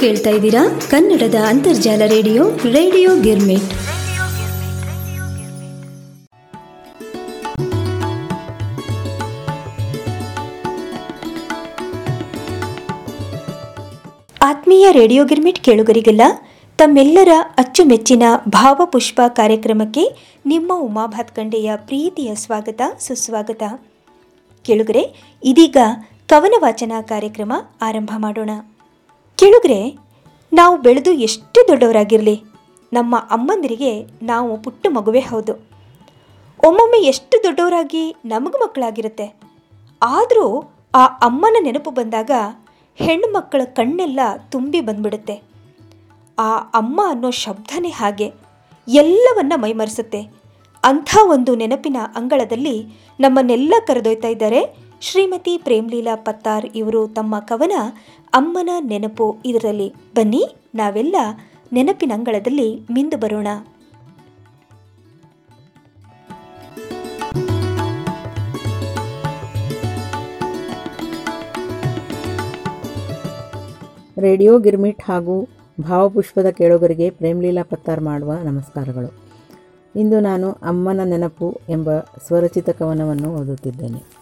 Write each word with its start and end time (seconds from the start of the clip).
ಕೇಳ್ತಾ 0.00 0.30
ಇದ್ದೀರಾ? 0.30 0.62
ಕನ್ನಡದ 0.90 1.34
ಅಂತರ್ಜಾಲ 1.34 2.02
ರೇಡಿಯೋ 2.06 2.50
ರೇಡಿಯೋ 2.50 3.10
ಗಿರ್ಮಿಟ್. 3.20 3.72
ಆತ್ಮೀಯ 14.42 14.92
ರೇಡಿಯೋ 14.92 15.24
ಗಿರ್ಮಿಟ್ 15.24 15.60
ಕೇಳುಗರಿಗೆಲ್ಲ 15.60 16.22
ತಮ್ಮೆಲ್ಲರ 16.78 17.28
ಅಚ್ಚುಮೆಚ್ಚಿನ 17.58 18.22
ಭಾವಪುಷ್ಪ 18.48 19.20
ಕಾರ್ಯಕ್ರಮಕ್ಕೆ 19.28 20.04
ನಿಮ್ಮ 20.46 20.72
ಉಮಾ 20.76 21.06
ಭಾತ್ಕಂಡೆಯ 21.06 21.72
ಪ್ರೀತಿಯ 21.76 22.34
ಸ್ವಾಗತ, 22.34 22.80
ಸುಸ್ವಾಗತ. 23.00 23.62
ಕೇಳುಗರೆ, 24.62 25.02
ಇದೀಗ 25.44 25.76
ಕವನ 26.28 26.54
ವಾಚನ 26.58 26.92
ಕಾರ್ಯಕ್ರಮ 27.00 27.52
ಆರಂಭ 27.82 28.10
ಮಾಡೋಣ. 28.16 28.50
ಕೇಳುಗರೆ, 29.40 29.98
ನಾವು 30.52 30.76
ಬೆಳೆದು 30.76 31.12
ಎಷ್ಟು 31.12 31.68
ದೊಡ್ಡವರಾಗಿರಲಿ, 31.68 32.42
ನಮ್ಮ 32.92 33.16
ಅಮ್ಮಂದಿರಿಗೆ 33.16 34.04
ನಾವು 34.22 34.62
ಪುಟ್ಟ 34.62 34.86
ಮಗುವೇ 34.90 35.20
ಹೌದು. 35.20 35.52
ಒಮ್ಮೊಮ್ಮೆ 36.66 36.98
ಎಷ್ಟು 36.98 37.42
ದೊಡ್ಡವರಾಗಿ 37.42 38.16
ನಮಗೂ 38.24 38.58
ಮಕ್ಕಳಾಗಿರುತ್ತೆ. 38.58 39.40
ಆದರೂ 40.02 40.72
ಆ 40.94 41.06
ಅಮ್ಮನ 41.06 41.56
ನೆನಪು 41.60 41.90
ಬಂದಾಗ 41.90 42.30
ಹೆಣ್ಣು 42.94 43.32
ಮಕ್ಕಳ 43.32 43.60
ಕಣ್ಣೆಲ್ಲ 43.64 44.20
ತುಂಬಿ 44.50 44.80
ಬಂದ್ಬಿಡುತ್ತೆ. 44.80 45.42
ಆ 46.38 46.56
ಅಮ್ಮ 46.56 47.00
ಅನ್ನೋ 47.08 47.30
ಶಬ್ದನೇ 47.30 47.88
ಹಾಗೆ, 47.88 48.32
ಎಲ್ಲವನ್ನ 48.88 49.52
ಮೈಮರೆಸುತ್ತೆ. 49.56 50.22
ಅಂಥ 50.84 51.16
ಒಂದು 51.22 51.54
ನೆನಪಿನ 51.54 51.96
ಅಂಗಳದಲ್ಲಿ 52.16 52.86
ನಮ್ಮನ್ನೆಲ್ಲ 53.20 53.74
ಕರೆದೊಯ್ತಾ 53.86 54.28
ಇದ್ದಾರೆ 54.28 54.89
ಶ್ರೀಮತಿ 55.02 55.58
ಪ್ರೇಮ್ಲೀಲಾ 55.58 56.14
ಪತ್ತಾರ್ 56.14 56.66
ಇವರು 56.74 57.08
ತಮ್ಮ 57.08 57.38
ಕವನ 57.40 57.72
ಅಮ್ಮನ 58.32 58.70
ನೆನಪು 58.80 59.36
ಇದರಲ್ಲಿ. 59.44 59.94
ಬನ್ನಿ, 60.14 60.42
ನಾವೆಲ್ಲ 60.74 61.16
ನೆನಪಿನ 61.72 62.12
ಅಂಗಳದಲ್ಲಿ 62.14 62.80
ಮಿಂದು 62.92 63.16
ಬರೋಣ. 63.16 63.46
ರೇಡಿಯೋ 74.18 74.58
ಗಿರ್ಮಿಟ್ 74.58 75.02
ಹಾಗೂ 75.08 75.48
ಭಾವಪುಷ್ಪದ 75.80 76.50
ಕೇಳುಗರಿಗೆ 76.50 77.10
ಪ್ರೇಮ್ಲೀಲಾ 77.10 77.62
ಪತ್ತಾರ್ 77.62 78.00
ಮಾಡುವ 78.00 78.32
ನಮಸ್ಕಾರಗಳು. 78.44 79.10
ಇಂದು 79.96 80.20
ನಾನು 80.20 80.50
ಅಮ್ಮನ 80.52 81.00
ನೆನಪು 81.04 81.60
ಎಂಬ 81.68 81.98
ಸ್ವರಚಿತ 81.98 82.70
ಕವನವನ್ನು 82.70 83.34
ಓದುತ್ತಿದ್ದೇನೆ. 83.34 84.20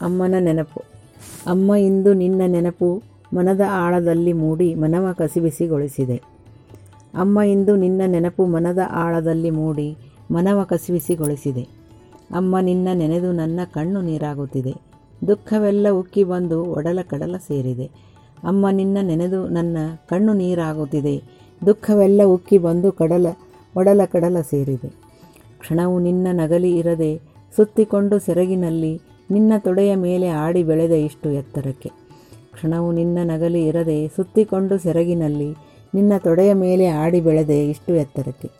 ಅಮ್ಮನ 0.00 0.34
ನೆನಪು. 0.38 0.84
ಅಮ್ಮ 1.46 1.74
ಇಂದು 1.74 2.14
ನಿನ್ನ 2.14 2.42
ನೆನಪು 2.46 3.02
ಮನದ 3.34 3.60
ಆಳದಲ್ಲಿ 3.70 4.32
ಮೂಡಿ 4.32 4.74
ಮನವ 4.74 5.12
ಕಸಿಬಿಸಿಗೊಳಿಸಿದೆ 5.12 6.16
ಅಮ್ಮ 7.14 7.40
ಇಂದು 7.40 7.76
ನಿನ್ನ 7.76 8.02
ನೆನಪು 8.06 8.46
ಮನದ 8.46 8.78
ಆಳದಲ್ಲಿ 8.90 9.50
ಮೂಡಿ 9.50 9.96
ಮನವ 10.30 10.62
ಕಸಿವಿಸಿಗೊಳಿಸಿದೆ. 10.62 11.62
ಅಮ್ಮ 12.34 12.58
ನಿನ್ನ 12.60 12.88
ನೆನೆದು 12.94 13.32
ನನ್ನ 13.32 13.60
ಕಣ್ಣು 13.74 14.00
ನೀರಾಗುತ್ತಿದೆ. 14.00 14.74
ದುಃಖವೆಲ್ಲ 15.26 15.86
ಉಕ್ಕಿ 15.90 16.24
ಬಂದು 16.24 16.64
ಒಡಲ 16.64 16.98
ಕಡಲ 17.08 17.36
ಸೇರಿದೆ. 17.48 17.90
ಅಮ್ಮ 18.44 18.66
ನಿನ್ನ 18.70 18.98
ನೆನೆದು 19.02 19.48
ನನ್ನ 19.48 19.76
ಕಣ್ಣು 20.08 20.32
ನೀರಾಗುತ್ತಿದೆ. 20.32 21.22
ದುಃಖವೆಲ್ಲ 21.66 22.20
ಉಕ್ಕಿ 22.24 22.58
ಬಂದು 22.58 22.92
ಕಡಲ, 22.92 23.26
ಒಡಲ 23.76 24.00
ಕಡಲ 24.12 24.36
ಸೇರಿದೆ. 24.50 24.88
ಕ್ಷಣವು 25.58 26.00
ನಿನ್ನ 26.00 26.26
ನಗಲಿ 26.32 26.76
ಇರದೆ 26.76 27.20
ಸುತ್ತಿಕೊಂಡು 27.56 28.18
ಸೆರಗಿನಲ್ಲಿ 28.18 29.00
ನಿನ್ನ 29.30 29.52
ತೊಡೆಯ 29.58 29.94
ಮೇಲೆ 29.94 30.28
ಆಡಿ 30.28 30.62
ಬೆಳೆದ 30.62 30.90
ಇಷ್ಟು 30.90 31.30
ಎತ್ತರಕ್ಕೆ. 31.30 31.88
ಕ್ಷಣವು 32.52 32.92
ನಿನ್ನ 32.92 33.18
ನಗಲಿ 33.22 33.66
ಇರದೆ 33.66 34.08
ಸುತ್ತಿಕೊಂಡು 34.08 34.78
ಸೆರಗಿನಲ್ಲಿ 34.78 35.54
ನಿನ್ನ 35.94 36.12
ತೊಡೆಯ 36.18 36.52
ಮೇಲೆ 36.52 36.86
ಆಡಿ 36.86 37.20
ಬೆಳೆದೆ 37.20 37.70
ಇಷ್ಟು 37.70 37.94
ಎತ್ತರಕ್ಕೆ. 37.94 38.50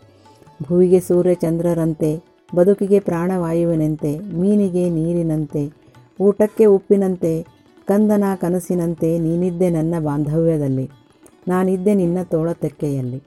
ಭುವಿಗೆ 0.63 1.01
ಸೂರ್ಯ 1.01 1.35
ಚಂದ್ರರಂತೆ, 1.35 2.23
ಬದುಕಿಗೆ 2.57 3.01
ಪ್ರಾಣವಾಯುವಿನಂತೆ, 3.01 4.19
ಮೀನಿಗೆ 4.19 4.91
ನೀರಿನಂತೆ, 4.91 5.73
ಊಟಕ್ಕೆ 6.21 6.65
ಉಪ್ಪಿನಂತೆ, 6.65 7.47
ಕಂದನ 7.85 8.25
ಕನಸಿನಂತೆ 8.41 9.19
ನೀನಿದ್ದೆ 9.19 9.71
ನನ್ನ 9.71 9.95
ಬಾಂಧವ್ಯದಲ್ಲಿ. 10.05 10.91
ನಾನಿದ್ದೆ 11.49 11.95
ನಿನ್ನ 11.95 12.19
ತೋಳತೆಕ್ಕೆಯಲ್ಲಿ. 12.23 13.23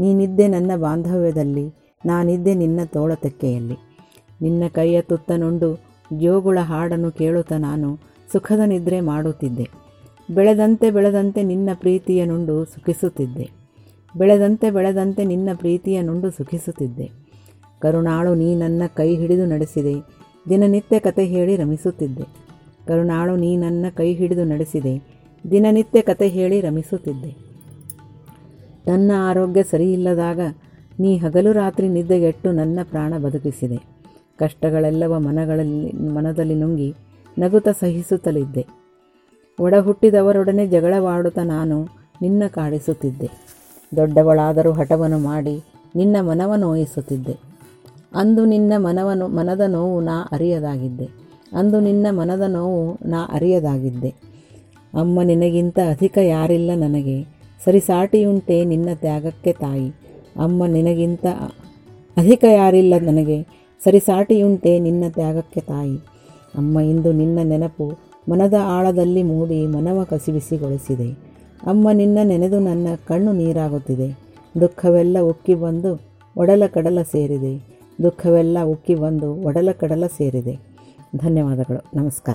ನೀನಿದ್ದೆ 0.00 0.48
ನನ್ನ 0.48 0.70
ಬಾಂಧವ್ಯದಲ್ಲಿ. 0.76 1.74
ನಾನಿದ್ದೆ 2.06 2.54
ನಿನ್ನ 2.54 2.80
ತೋಳತೆಕ್ಕೆಯಲ್ಲಿ. 2.84 3.76
ನಿನ್ನ 4.42 4.62
ಕೈಯ 4.68 5.00
ತುತ್ತನುಂಡು 5.00 5.87
ಜೋಗುಳ 6.12 6.58
ಹಾಡನ್ನು 6.58 7.10
ಕೇಳುತ್ತಾ 7.10 7.58
ನಾನು 7.58 7.98
ಸುಖದ 8.32 8.60
ನಿದ್ರೆ 8.66 9.00
ಮಾಡುತ್ತಿದ್ದೆ. 9.00 9.68
ಬೆಳೆದಂತೆ 10.34 10.90
ಬೆಳೆದಂತೆ 10.90 11.42
ನಿನ್ನ 11.42 11.68
ಪ್ರೀತಿಯ 11.74 12.24
ನುಂಡು 12.24 12.64
ಸುಖಿಸುತ್ತಿದ್ದೆ. 12.64 13.50
ಬೆಳೆದಂತೆ 14.16 14.70
ಬೆಳೆದಂತೆ 14.70 15.24
ನಿನ್ನ 15.24 15.48
ಪ್ರೀತಿಯ 15.54 16.02
ನುಂಡು 16.02 16.30
ಸುಖಿಸುತ್ತಿದ್ದೆ. 16.30 17.10
ಕರುಣಾಳು 17.80 18.34
ನೀ 18.34 18.54
ನನ್ನ 18.54 18.82
ಕೈ 18.94 19.16
ಹಿಡಿದು 19.16 19.46
ನಡೆಸಿದೆ. 19.46 19.94
ದಿನನಿತ್ಯ 20.48 20.98
ಕತೆ 20.98 21.24
ಹೇಳಿ 21.24 21.56
ರಮಿಸುತ್ತಿದ್ದೆ. 21.56 22.22
ಕರುಣಾಳು 22.86 23.36
ನೀ 23.36 23.56
ನನ್ನ 23.56 23.86
ಕೈ 23.96 24.14
ಹಿಡಿದು 24.14 24.44
ನಡೆಸಿದೆ. 24.44 25.02
ದಿನನಿತ್ಯ 25.50 26.00
ಕತೆ 26.00 26.28
ಹೇಳಿ 26.28 26.60
ರಮಿಸುತ್ತಿದ್ದೆ. 26.60 27.48
ನನ್ನ 28.86 29.12
ಆರೋಗ್ಯ 29.16 29.62
ಸರಿಯಿಲ್ಲದಾಗ 29.62 30.40
ನೀ 31.00 31.16
ಹಗಲು 31.16 31.52
ರಾತ್ರಿ 31.52 31.88
ನಿದ್ದೆಗೆಟ್ಟು 31.88 32.52
ನನ್ನ 32.52 32.78
ಪ್ರಾಣ 32.82 33.18
ಬದುಕಿಸಿದೆ. 33.18 33.97
ಕಷ್ಟಗಳೆಲ್ಲವ 34.38 35.18
ಮನಗಳಲ್ಲಿ, 35.18 35.92
ಮನದಲ್ಲಿ 35.92 36.54
ನುಂಗಿ 36.54 36.94
ನಗುತ 37.38 37.68
ಸಹಿಸುತ್ತಲಿದ್ದೆ. 37.68 38.66
ಒಡ 39.60 39.74
ಹುಟ್ಟಿದವರೊಡನೆ 39.74 40.66
ಜಗಳವಾಡುತ್ತಾ 40.66 41.44
ನಾನು 41.44 41.88
ನಿನ್ನ 42.22 42.42
ಕಾಡಿಸುತ್ತಿದ್ದೆ. 42.48 43.30
ದೊಡ್ಡವಳಾದರೂ 43.96 44.72
ಹಠವನ್ನು 44.72 45.18
ಮಾಡಿ 45.18 45.62
ನಿನ್ನ 45.96 46.16
ಮನವ 46.20 46.54
ನೋಯಿಸುತ್ತಿದ್ದೆ. 46.54 47.36
ಅಂದು 48.14 48.44
ನಿನ್ನ 48.44 48.72
ಮನವನ್ನು 48.76 49.28
ಮನದ 49.28 49.60
ನೋವು 49.66 50.00
ನಾ 50.00 50.28
ಅರಿಯದಾಗಿದ್ದೆ. 50.32 51.08
ಅಂದು 51.52 51.80
ನಿನ್ನ 51.80 52.06
ಮನದ 52.10 52.42
ನೋವು 52.46 53.08
ನಾ 53.08 53.28
ಅರಿಯದಾಗಿದ್ದೆ. 53.32 54.14
ಅಮ್ಮ 54.94 55.22
ನಿನಗಿಂತ 55.22 55.78
ಅಧಿಕ 55.90 56.18
ಯಾರಿಲ್ಲ 56.18 56.70
ನನಗೆ. 56.74 57.22
ಸರಿಸಾಟಿಯುಂಟೆ 57.64 58.64
ನಿನ್ನ 58.64 58.88
ತ್ಯಾಗಕ್ಕೆ 58.94 59.52
ತಾಯಿ. 59.52 59.88
ಅಮ್ಮ 60.36 60.66
ನಿನಗಿಂತ 60.66 61.26
ಅಧಿಕ 62.16 62.44
ಯಾರಿಲ್ಲ 62.44 62.94
ನನಗೆ. 63.00 63.46
ಸರಿಸಾಟಿಯುಂಟೆ 63.84 64.78
ನಿನ್ನ 64.78 65.04
ತ್ಯಾಗಕ್ಕೆ 65.08 65.60
ತಾಯಿ. 65.60 65.96
ಅಮ್ಮ, 66.54 66.80
ಇಂದು 66.80 67.12
ನಿನ್ನ 67.12 67.38
ನೆನಪು 67.42 67.98
ಮನದ 68.30 68.54
ಆಳದಲ್ಲಿ 68.62 69.22
ಮೂಡಿ 69.22 69.66
ಮನವ 69.66 70.04
ಕಸಿಬಿಸಿಗೊಳಿಸಿದೆ 70.04 71.12
ಅಮ್ಮ, 71.66 71.90
ನಿನ್ನ 71.92 72.18
ನೆನೆದು 72.22 72.60
ನನ್ನ 72.60 72.86
ಕಣ್ಣು 73.06 73.32
ನೀರಾಗುತ್ತಿದೆ. 73.32 74.18
ದುಃಖವೆಲ್ಲ 74.60 75.20
ಉಕ್ಕಿ 75.20 75.54
ಬಂದು 75.54 76.00
ಒಡಲ 76.36 76.62
ಕಡಲ 76.66 76.98
ಸೇರಿದೆ. 77.12 77.78
ದುಃಖವೆಲ್ಲ 78.02 78.62
ಉಕ್ಕಿ 78.64 78.94
ಬಂದು 78.94 79.34
ಒಡಲ 79.34 79.68
ಕಡಲ 79.72 80.06
ಸೇರಿದೆ. 80.06 80.58
ಧನ್ಯವಾದಗಳು. 81.16 81.98
ನಮಸ್ಕಾರ. 81.98 82.34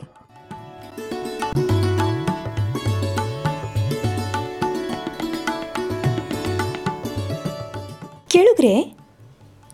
ಕೇಳುಗ್ರೆ 8.27 8.97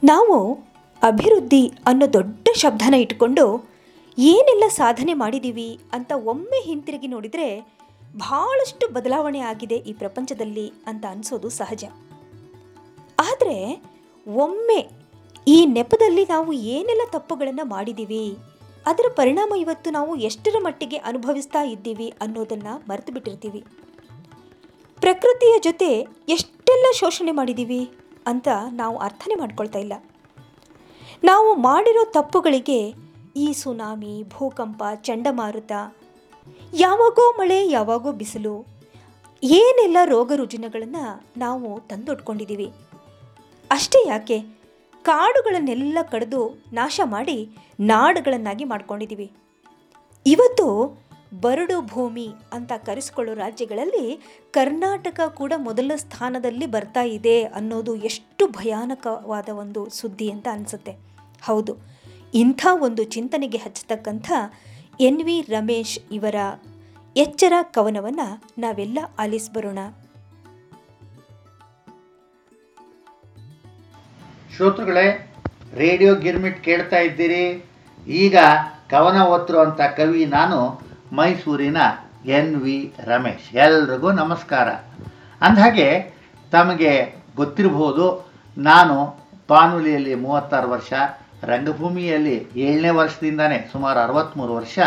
ನಾವು 0.04 0.69
ಅಭಿವೃದ್ಧಿ 1.02 1.72
ಅನ್ನೋ 1.88 2.14
ದೊಡ್ಡ 2.14 2.48
ಶಬ್ದನ 2.56 2.94
ಇಟ್ಕೊಂಡು 2.94 3.70
ಏನೆಲ್ಲ 4.18 4.64
ಸಾಧನೆ 4.68 5.14
ಮಾಡಿದ್ದೀವಿ 5.14 5.80
ಅಂತ 5.94 6.12
ಒಮ್ಮೆ 6.26 6.60
ಹಿಂತಿರುಗಿ 6.60 7.08
ನೋಡಿದರೆ 7.08 7.80
ಭಾಳಷ್ಟು 8.16 8.88
ಬದಲಾವಣೆ 8.88 9.40
ಆಗಿದೆ 9.40 9.78
ಈ 9.78 9.94
ಪ್ರಪಂಚದಲ್ಲಿ 9.94 10.72
ಅಂತ 10.88 11.06
ಅನಿಸೋದು 11.06 11.50
ಸಹಜ. 11.50 11.86
ಆದರೆ 13.20 13.82
ಒಮ್ಮೆ 14.28 14.90
ಈ 15.48 15.66
ನೆಪದಲ್ಲಿ 15.66 16.26
ನಾವು 16.26 16.54
ಏನೆಲ್ಲ 16.54 17.02
ತಪ್ಪುಗಳನ್ನು 17.12 17.66
ಮಾಡಿದ್ದೀವಿ 17.66 18.38
ಅದರ 18.86 19.06
ಪರಿಣಾಮ 19.16 19.54
ಇವತ್ತು 19.56 19.92
ನಾವು 19.92 20.16
ಎಷ್ಟರ 20.16 20.56
ಮಟ್ಟಿಗೆ 20.62 20.98
ಅನುಭವಿಸ್ತಾ 20.98 21.64
ಇದ್ದೀವಿ 21.64 22.14
ಅನ್ನೋದನ್ನು 22.22 22.90
ಮರೆತು 22.90 23.14
ಬಿಟ್ಟಿರ್ತೀವಿ 23.14 23.64
ಪ್ರಕೃತಿಯ 25.02 25.60
ಜೊತೆ 25.60 25.90
ಎಷ್ಟೆಲ್ಲ 26.30 26.86
ಶೋಷಣೆ 26.94 27.32
ಮಾಡಿದ್ದೀವಿ 27.32 27.90
ಅಂತ 28.26 28.48
ನಾವು 28.72 28.98
ಅರ್ಥನೇ 28.98 29.36
ಮಾಡ್ಕೊಳ್ತಾ 29.36 29.80
ಇಲ್ಲ. 29.80 29.94
ನಾವು 31.24 31.56
ಮಾಡಿರೋ 31.56 32.06
ತಪ್ಪುಗಳಿಗೆ 32.06 32.94
ಈ 33.36 33.54
ಸುನಾಮಿ, 33.54 34.24
ಭೂಕಂಪ, 34.24 34.84
ಚಂಡಮಾರುತ, 35.02 35.72
ಯಾವಾಗೋ 36.74 37.32
ಮಳೆ, 37.40 37.68
ಯಾವಾಗೋ 37.70 38.12
ಬಿಸಿಲು, 38.12 38.66
ಏನೆಲ್ಲ 39.44 39.98
ರೋಗ 40.06 40.32
ರುಜಿನಗಳನ್ನು 40.36 41.24
ನಾವು 41.38 41.80
ತಂದೊಡ್ಕೊಂಡಿದ್ದೀವಿ 41.80 42.72
ಅಷ್ಟೇ 43.72 44.08
ಯಾಕೆ, 44.08 44.40
ಕಾಡುಗಳನ್ನೆಲ್ಲ 45.06 45.98
ಕಡಿದು 46.02 46.60
ನಾಶ 46.74 47.00
ಮಾಡಿ 47.06 47.38
ನಾಡುಗಳನ್ನಾಗಿ 47.80 48.64
ಮಾಡ್ಕೊಂಡಿದ್ದೀವಿ 48.64 49.32
ಇವತ್ತು 50.26 50.66
ಬರಡು 51.34 51.82
ಭೂಮಿ 51.82 52.28
ಅಂತ 52.54 52.72
ಕರೆಸಿಕೊಳ್ಳೋ 52.86 53.34
ರಾಜ್ಯಗಳಲ್ಲಿ 53.34 54.20
ಕರ್ನಾಟಕ 54.52 55.20
ಕೂಡ 55.36 55.54
ಮೊದಲ 55.58 55.92
ಸ್ಥಾನದಲ್ಲಿ 55.96 56.66
ಬರ್ತಾ 56.66 57.02
ಇದೆ 57.02 57.44
ಅನ್ನೋದು 57.44 57.96
ಎಷ್ಟು 57.96 58.48
ಭಯಾನಕವಾದ 58.48 59.50
ಒಂದು 59.50 59.90
ಸುದ್ದಿ 59.90 60.32
ಅಂತ 60.32 60.48
ಅನಿಸುತ್ತೆ. 60.52 61.09
ಹೌದು. 61.44 61.78
ಇಂಥ 62.34 62.66
ಒಂದು 62.72 63.04
ಚಿಂತನೆಗೆ 63.04 63.58
ಹಚ್ಚತಕ್ಕಂಥ 63.58 64.32
ಎನ್ 65.00 65.24
ವಿ 65.24 65.42
ರಮೇಶ್ 65.42 66.00
ಇವರ 66.12 66.36
ಎಚ್ಚರ 67.18 67.54
ಕವನವನ್ನು 67.62 68.44
ನಾವೆಲ್ಲ 68.58 69.00
ಆಲಿಸ್ಬರೋಣ. 69.20 69.80
ಶ್ರೋತೃಗಳೇ, 74.56 75.34
ರೇಡಿಯೋ 75.74 76.16
ಗಿರ್ಮಿಟ್ 76.16 76.64
ಕೇಳ್ತಾ 76.64 76.98
ಇದ್ದೀರಿ. 76.98 77.66
ಈಗ 78.08 78.38
ಕವನ 78.90 79.22
ಓದ್ರು 79.22 79.78
ಕವಿ 79.96 80.26
ನಾನು, 80.26 80.82
ಮೈಸೂರಿನ 81.16 81.78
ಎನ್ 82.26 82.56
ವಿ 82.56 82.94
ರಮೇಶ್. 83.04 83.56
ಎಲ್ರಿಗೂ 83.56 84.12
ನಮಸ್ಕಾರ. 84.12 84.70
ಅಂದಹಾಗೆ, 85.42 86.14
ತಮಗೆ 86.52 87.16
ಗೊತ್ತಿರಬಹುದು 87.36 88.30
ನಾನು 88.58 89.20
ಬಾನುಲಿಯಲ್ಲಿ 89.50 90.16
ಮೂವತ್ತಾರು 90.16 90.70
ವರ್ಷ 90.70 90.94
ರಂಗಭೂಮಿಯಲ್ಲಿ 91.44 92.48
ಏಳನೇ 92.56 92.90
ವರ್ಷದಿಂದಾನೇ 92.90 93.70
ಸುಮಾರು 93.72 94.00
ಅರವತ್ತ್ಮೂರು 94.00 94.56
ವರ್ಷ 94.56 94.80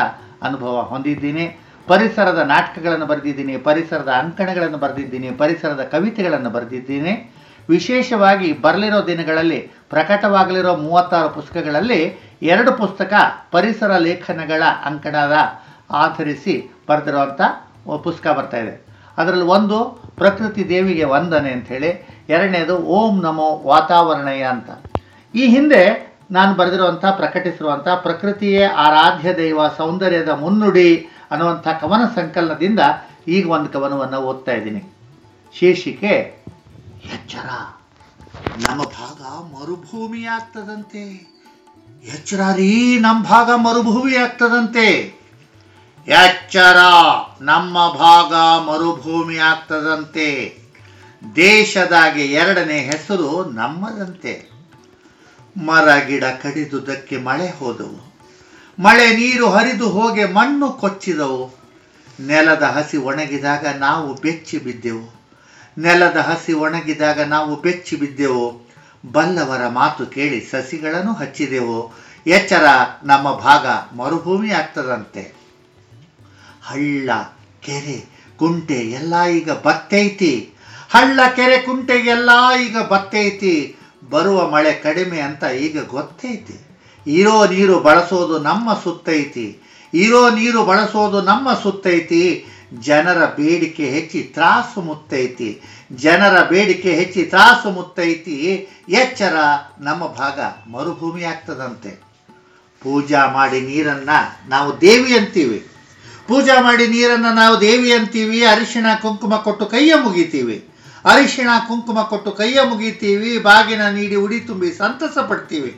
ಅನುಭವ 0.42 0.82
ಹೊಂದಿದ್ದೀನಿ. 0.82 1.58
ಪರಿಸರದ 1.86 2.38
ನಾಟಕಗಳನ್ನು 2.38 3.06
ಬರೆದಿದ್ದೀನಿ, 3.06 3.56
ಪರಿಸರದ 3.56 4.08
ಅಂಕಣಗಳನ್ನು 4.08 4.78
ಬರೆದಿದ್ದೀನಿ, 4.78 5.30
ಪರಿಸರದ 5.30 5.80
ಕವಿತೆಗಳನ್ನು 5.80 6.50
ಬರೆದಿದ್ದೀನಿ. 6.50 7.32
ವಿಶೇಷವಾಗಿ 7.68 8.52
ಬರಲಿರೋ 8.52 9.06
ದಿನಗಳಲ್ಲಿ, 9.06 9.70
ಪ್ರಕಟವಾಗಲಿರೋ 9.90 10.76
ಮೂವತ್ತಾರು 10.76 11.28
ಪುಸ್ತಕಗಳಲ್ಲಿ 11.28 12.20
ಎರಡು 12.42 12.72
ಪುಸ್ತಕ 12.72 13.12
ಪರಿಸರ 13.50 13.96
ಲೇಖನಗಳ 13.96 14.62
ಅಂಕಣದ 14.84 15.36
ಆಧರಿಸಿ 15.90 16.74
ಬರೆದಿರುವಂಥ 16.88 17.40
ಪುಸ್ತಕ 18.02 18.30
ಬರ್ತಾ 18.30 18.56
ಇದೆ. 18.56 18.86
ಅದರಲ್ಲಿ 19.18 19.44
ಒಂದು, 19.44 19.84
ಪ್ರಕೃತಿ 20.16 20.68
ದೇವಿಗೆ 20.68 21.04
ವಂದನೆ 21.04 21.50
ಅಂಥೇಳಿ 21.52 22.08
ಎರಡನೇದು 22.28 22.76
ಓಂ 22.76 23.22
ನಮೋ 23.22 23.62
ವಾತಾವರಣಯ 23.66 24.42
ಅಂತ. 24.42 24.70
ಈ 25.34 25.46
ಹಿಂದೆ 25.46 26.11
ನಾನು 26.32 26.54
ಬರೆದಿರುವಂಥ, 26.54 27.04
ಪ್ರಕಟಿಸಿರುವಂಥ 27.04 27.88
ಪ್ರಕೃತಿಯೇ 27.88 28.62
ಆರಾಧ್ಯ 28.62 29.32
ದೈವ 29.34 29.68
ಸೌಂದರ್ಯದ 29.76 30.28
ಮುನ್ನುಡಿ 30.28 30.90
ಅನ್ನುವಂಥ 31.30 31.68
ಕವನ 31.80 32.02
ಸಂಕಲನದಿಂದ 32.14 32.80
ಈಗ 33.28 33.50
ಒಂದು 33.50 33.68
ಕವನವನ್ನು 33.68 34.18
ಓದ್ತಾ 34.20 34.52
ಇದ್ದೀನಿ. 34.52 34.82
ಶೀರ್ಷಿಕೆ, 35.54 36.14
ಎಚ್ಚರ. 37.14 37.48
ನಮ್ಮ 38.66 38.82
ಭಾಗ 38.82 39.20
ಮರುಭೂಮಿ 39.52 40.22
ಆಗ್ತದಂತೆ 40.24 41.04
ಎಚ್ಚರ 42.14 42.42
ರೀ 42.56 42.98
ನಮ್ಮ 42.98 43.22
ಭಾಗ 43.24 43.50
ಮರುಭೂಮಿ 43.56 44.14
ಆಗ್ತದಂತೆ 44.16 44.86
ಎಚ್ಚರ 46.08 46.78
ನಮ್ಮ 47.40 47.74
ಭಾಗ 47.98 48.32
ಮರುಭೂಮಿ 48.68 49.36
ಆಗ್ತದಂತೆ 49.36 50.28
ದೇಶದಾಗೆ 51.36 52.24
ಎರಡನೇ 52.24 52.78
ಹೆಸರು 52.78 53.44
ನಮ್ಮದಂತೆ. 53.50 54.51
ಮರ 55.56 55.98
ಗಿಡ 55.98 56.24
ಕಡಿದುದಕ್ಕೆ 56.24 57.16
ಮಳೆ 57.16 57.50
ಹೋದವು. 57.50 58.14
ಮಳೆ 58.78 59.16
ನೀರು 59.16 59.50
ಹರಿದು 59.50 59.88
ಹೋಗಿ 59.88 60.24
ಮಣ್ಣು 60.24 60.68
ಕೊಚ್ಚಿದವು. 60.68 61.62
ನೆಲದ 62.20 62.62
ಹಸಿ 62.62 62.96
ಒಣಗಿದಾಗ 62.96 63.66
ನಾವು 63.66 64.14
ಬೆಚ್ಚಿ 64.14 64.58
ಬಿದ್ದೆವು. 64.58 65.14
ನೆಲದ 65.78 66.16
ಹಸಿ 66.16 66.52
ಒಣಗಿದಾಗ 66.52 67.20
ನಾವು 67.20 67.56
ಬೆಚ್ಚಿ 67.56 67.96
ಬಿದ್ದೆವು. 67.96 68.68
ಬಲ್ಲವರ 69.12 69.68
ಮಾತು 69.68 70.06
ಕೇಳಿ 70.06 70.40
ಸಸಿಗಳನ್ನು 70.40 71.12
ಹಚ್ಚಿದೆವು. 71.12 71.94
ಎಚ್ಚರ 72.26 72.64
ನಮ್ಮ 73.04 73.32
ಭಾಗ 73.32 73.66
ಮರುಭೂಮಿ 73.96 74.50
ಆಗ್ತದಂತೆ. 74.50 75.34
ಹಳ್ಳ, 76.62 77.10
ಕೆರೆ, 77.60 78.28
ಕುಂಟೆ 78.36 78.74
ಎಲ್ಲ 78.74 79.24
ಈಗ 79.24 79.50
ಬತ್ತೈತಿ. 79.50 80.54
ಹಳ್ಳ, 80.90 81.20
ಕೆರೆ, 81.36 81.58
ಕುಂಟೆ 81.58 81.92
ಎಲ್ಲ 81.92 82.30
ಈಗ 82.66 82.78
ಬತ್ತೈತಿ. 82.78 83.76
ಬರುವ 84.10 84.50
ಮಳೆ 84.50 84.72
ಕಡಿಮೆ 84.72 85.20
ಅಂತ 85.20 85.44
ಈಗ 85.44 85.84
ಗೊತ್ತೈತಿ 85.84 86.66
ಇರೋ 87.06 87.46
ನೀರು 87.46 87.80
ಬಳಸೋದು 87.80 88.38
ನಮ್ಮ 88.38 88.74
ಸುತ್ತೈತಿ. 88.74 89.58
ಇರೋ 89.94 90.30
ನೀರು 90.30 90.64
ಬಳಸೋದು 90.64 91.22
ನಮ್ಮ 91.22 91.54
ಸುತ್ತೈತಿ. 91.62 92.46
ಜನರ 92.80 93.26
ಬೇಡಿಕೆ 93.26 93.84
ಹೆಚ್ಚಿ 93.84 94.22
ತ್ರಾಸು 94.22 94.80
ಮುತ್ತೈತಿ. 94.80 95.60
ಜನರ 95.92 96.42
ಬೇಡಿಕೆ 96.42 96.94
ಹೆಚ್ಚಿ 96.94 97.22
ತ್ರಾಸು 97.22 97.70
ಮುತ್ತೈತಿ. 97.70 98.68
ಎಚ್ಚರ 98.88 99.36
ನಮ್ಮ 99.80 100.06
ಭಾಗ 100.06 100.40
ಮರುಭೂಮಿ 100.70 101.22
ಆಗ್ತದಂತೆ. 101.22 101.90
ಪೂಜಾ 102.82 103.26
ಮಾಡಿ 103.26 103.60
ನೀರನ್ನ 103.60 104.10
ನಾವು 104.48 104.80
ದೇವಿ 104.80 105.16
ಅಂತೀವಿ. 105.16 105.66
ಪೂಜಾ 106.28 106.60
ಮಾಡಿ 106.60 106.86
ನೀರನ್ನು 106.86 107.34
ನಾವು 107.34 107.60
ದೇವಿ 107.60 107.92
ಅಂತೀವಿ. 107.92 108.44
ಅರಿಶಿಣ, 108.44 108.86
ಕುಂಕುಮ 109.02 109.36
ಕೊಟ್ಟು 109.36 109.66
ಕೈಯ 109.66 109.94
ಮುಗಿತೀವಿ. 110.02 110.68
ಅರಿಶಿಣ 111.04 111.48
ಕುಂಕುಮ 111.68 112.02
ಕೊಟ್ಟು 112.02 112.30
ಕೈಯ 112.32 112.58
ಮುಗಿತೀವಿ, 112.62 113.38
ಬಾಗಿನ 113.38 113.88
ನೀಡಿ 113.88 114.16
ಉಡಿ 114.16 114.40
ತುಂಬಿ 114.40 114.72
ಸಂತಸ 114.72 115.18
ಪಡ್ತೀವಿ. 115.18 115.72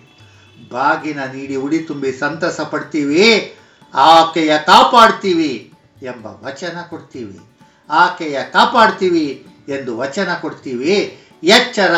ಬಾಗಿನ 0.71 1.21
ನೀಡಿ 1.25 1.57
ಉಡಿ 1.57 1.79
ತುಂಬಿ 1.79 2.13
ಸಂತಸ 2.13 2.61
ಪಡ್ತೀವಿ, 2.61 3.57
ಆಕೆಯ 3.95 4.59
ಕಾಪಾಡ್ತೀವಿ 4.59 5.73
ಎಂಬ 6.03 6.27
ವಚನ 6.27 6.77
ಕೊಡ್ತೀವಿ. 6.91 7.39
ಆಕೆಯ 7.91 8.43
ಕಾಪಾಡ್ತೀವಿ 8.45 9.47
ಎಂದು 9.69 9.99
ವಚನ 9.99 10.31
ಕೊಡ್ತೀವಿ. 10.41 11.19
ಎಚ್ಚರ 11.43 11.95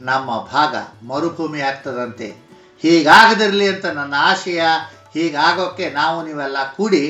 ನಮ್ಮ 0.00 0.26
ಭಾಗ 0.26 0.74
ಮರುಭೂಮಿ 1.06 1.60
ಆಗ್ತದಂತೆ. 1.60 2.28
ಹೀಗಾಗದಿರಲಿ 2.82 3.68
ಅಂತ 3.68 3.86
ನನ್ನ 3.86 4.14
ಆಶಯ 4.18 4.62
ಹೀಗಾಗೋಕ್ಕೆ 5.14 5.90
ನಾವು 5.90 6.26
ನೀವೆಲ್ಲ 6.26 6.56
ಕೂಡಿ 6.76 7.02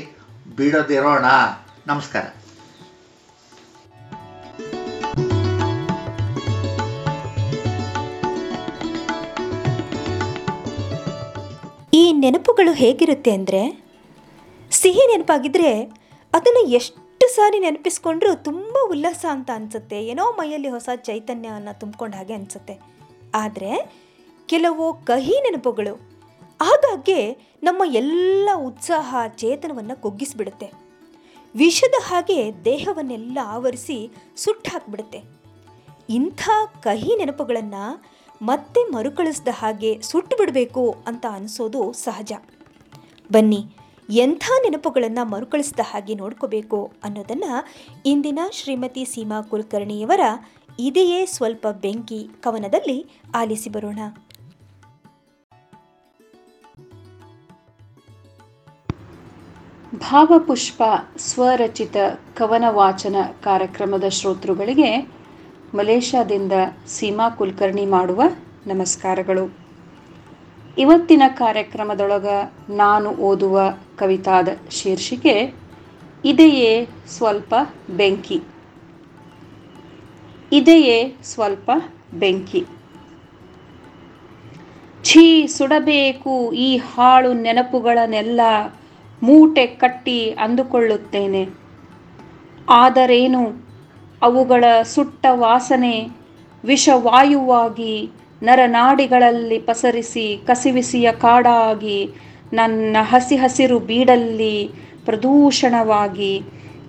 ಬಿಡೋದಿರೋಣ. 0.57 1.25
ನಮಸ್ಕಾರ. 1.87 2.27
ಈ 11.95 12.13
ನೆನಪುಗಳು 12.13 12.73
ಹೇಗಿರುತ್ತೆ 12.73 13.31
ಅಂದರೆ, 13.31 13.85
ಸಿಹಿ 14.71 15.07
ನೆನಪಾಗಿದ್ದರೆ 15.07 15.83
ಅದನ್ನು 16.33 16.67
ಎಷ್ಟು 16.67 17.35
ಸಾರಿ 17.35 17.59
ನೆನಪಿಸ್ಕೊಂಡ್ರೂ 17.59 18.35
ತುಂಬ 18.35 18.77
ಉಲ್ಲಾಸ 18.91 19.25
ಅಂತ 19.31 19.51
ಅನಿಸುತ್ತೆ. 19.55 20.05
ಏನೋ 20.05 20.33
ಮೈಯಲ್ಲಿ 20.33 20.69
ಹೊಸ 20.69 20.89
ಚೈತನ್ಯವನ್ನು 20.97 21.81
ತುಂಬಿಕೊಂಡ 21.81 22.15
ಹಾಗೆ 22.15 22.33
ಅನಿಸುತ್ತೆ. 22.33 22.79
ಆದರೆ, 23.35 23.93
ಕೆಲವು 24.47 24.95
ಕಹಿ 24.95 25.41
ನೆನಪುಗಳು 25.41 25.95
ಆಗಾಗ್ಗೆ 26.61 27.33
ನಮ್ಮ 27.63 27.83
ಎಲ್ಲ 27.87 28.49
ಉತ್ಸಾಹ, 28.57 29.17
ಚೇತನವನ್ನು 29.27 30.03
ಕುಗ್ಗಿಸಿಬಿಡುತ್ತೆ. 30.03 30.73
ವಿಷದ 31.57 31.95
ಹಾಗೆ 32.01 32.65
ದೇಹವನ್ನೆಲ್ಲ 32.65 33.39
ಆವರಿಸಿ 33.45 34.11
ಸುಟ್ಟು 34.37 34.71
ಹಾಕ್ಬಿಡುತ್ತೆ 34.71 35.23
ಇಂಥ 36.11 36.49
ಕಹಿ 36.83 37.17
ನೆನಪುಗಳನ್ನು 37.17 38.14
ಮತ್ತೆ 38.45 38.81
ಮರುಕಳಿಸಿದ 38.93 39.49
ಹಾಗೆ 39.53 40.03
ಸುಟ್ಟು 40.03 40.37
ಬಿಡಬೇಕು 40.37 40.83
ಅಂತ 41.07 41.27
ಅನಿಸೋದು 41.31 41.93
ಸಹಜ. 41.93 42.33
ಬನ್ನಿ, 43.33 43.61
ಎಂಥ 44.09 44.45
ನೆನಪುಗಳನ್ನು 44.63 45.25
ಮರುಕಳಿಸಿದ 45.25 45.81
ಹಾಗೆ 45.83 46.15
ನೋಡ್ಕೋಬೇಕು 46.15 46.93
ಅನ್ನೋದನ್ನು 47.05 47.53
ಇಂದಿನ 48.07 48.39
ಶ್ರೀಮತಿ 48.53 49.05
ಸೀಮಾ 49.05 49.41
ಕುಲಕರ್ಣಿಯವರ 49.43 50.21
ಇದೆಯೇ 50.79 51.27
ಸ್ವಲ್ಪ 51.27 51.67
ಬೆಂಕಿ 51.83 52.21
ಕವನದಲ್ಲಿ 52.41 52.99
ಆಲಿಸಿ 53.35 53.71
ಬರೋಣ. 53.71 53.99
ಭಾವಪುಷ್ಪ 59.97 60.83
ಸ್ವರಚಿತ 61.19 61.97
ಕವನ 62.37 62.65
ವಾಚನ 62.69 63.17
ಕಾರ್ಯಕ್ರಮದ 63.43 64.09
ಶ್ರೋತೃಗಳಿಗೆ 64.09 64.91
ಮಲೇಷ್ಯಾದಿಂದ 65.79 66.53
ಸೀಮಾ 66.89 67.31
ಕುಲಕರ್ಣಿ 67.31 67.85
ಮಾಡುವ 67.87 68.23
ನಮಸ್ಕಾರಗಳು. 68.67 69.45
ಇವತ್ತಿನ 70.79 71.23
ಕಾರ್ಯಕ್ರಮದೊಳಗ 71.29 72.29
ನಾನು 72.71 73.11
ಓದುವ 73.29 73.57
ಕವಿತಾದ 73.99 74.49
ಶೀರ್ಷಿಕೆ, 74.71 75.35
ಇದೆಯೇ 76.25 76.71
ಸ್ವಲ್ಪ 77.17 77.55
ಬೆಂಕಿ 77.91 78.39
ಇದೆಯೇ 80.53 80.99
ಸ್ವಲ್ಪ 81.25 81.71
ಬೆಂಕಿ. 82.15 82.63
ಛೀ 85.05 85.27
ಸುಡಬೇಕು 85.47 86.35
ಈ 86.67 86.77
ಹಾಳು 86.77 87.33
ನೆನಪುಗಳನ್ನೆಲ್ಲ 87.33 88.41
ಮೂಟೆ 89.23 89.67
ಕಟ್ಟಿ 89.67 90.19
ಅಂದುಕೊಳ್ಳುತ್ತೇನೆ. 90.31 91.45
ಆದರೇನು 92.83 93.43
ಅವುಗಳ 94.25 94.65
ಸುಟ್ಟ 94.85 95.27
ವಾಸನೆ 95.31 95.97
ವಿಷವಾಯುವಾಗಿ 96.65 97.95
ನರನಾಡಿಗಳಲ್ಲಿ 98.43 99.59
ಪಸರಿಸಿ 99.59 100.27
ಕಸಿವಿಸಿಯ 100.47 101.13
ಕಾಡಾಗಿ 101.13 101.99
ನನ್ನ 102.53 102.97
ಹಸಿ 103.01 103.37
ಹಸಿರು 103.37 103.79
ಬೀಡಲ್ಲಿ 103.79 104.57
ಪ್ರದೂಷಣವಾಗಿ 105.05 106.33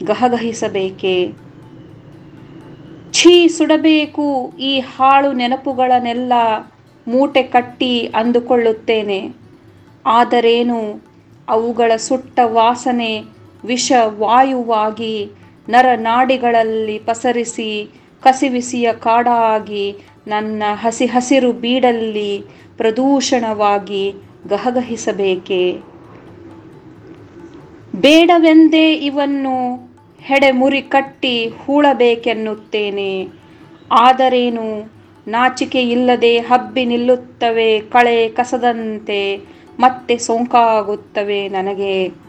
ಗಹಗಹಿಸಬೇಕೆ? 0.04 1.16
ಛೀ 3.12 3.48
ಸುಡಬೇಕು 3.48 4.26
ಈ 4.60 4.80
ಹಾಳು 4.80 5.30
ನೆನಪುಗಳನ್ನೆಲ್ಲ 5.32 6.34
ಮೂಟೆ 7.08 7.44
ಕಟ್ಟಿ 7.44 7.94
ಅಂದುಕೊಳ್ಳುತ್ತೇನೆ. 8.16 9.20
ಆದರೇನು 10.06 10.80
ಅವುಗಳ 11.50 11.92
ಸುಟ್ಟ 12.08 12.40
ವಾಸನೆ 12.44 13.12
ವಿಷವಾಯುವಾಗಿ 13.66 15.16
ನರನಾಡಿಗಳಲ್ಲಿ 15.70 17.00
ಪಸರಿಸಿ, 17.00 17.90
ಕಸಿವಿಸಿಯ 18.24 18.94
ಕಾಡಾಗಿ, 18.94 19.96
ನನ್ನ 20.28 20.64
ಹಸಿ 20.74 21.06
ಹಸಿರು 21.06 21.52
ಬೀಡಲ್ಲಿ 21.52 22.44
ಪ್ರದೂಷಣವಾಗಿ 22.78 24.14
ಗಹಗಹಿಸಬೇಕೆ? 24.48 25.74
ಬೇಡವೆಂದೇ 27.96 28.94
ಇವನ್ನು 28.94 29.86
ಹೆಡೆ 30.20 30.52
ಮುರಿ 30.52 30.82
ಕಟ್ಟಿ 30.82 31.48
ಹೂಳಬೇಕೆನ್ನುತ್ತೇನೆ. 31.48 33.28
ಆದರೇನು? 33.92 34.96
ನಾಚಿಕೆ 35.28 35.82
ಇಲ್ಲದೆ 35.82 36.38
ಹಬ್ಬಿ 36.38 36.86
ನಿಲ್ಲುತ್ತವೆ 36.86 37.80
ಕಳೆ 37.80 38.30
ಕಸದಂತೆ, 38.30 39.42
ಮತ್ತೆ 39.80 40.18
ಸೋಂಕಾಗುತ್ತವೆ 40.18 41.48
ನನಗೆ. 41.48 42.25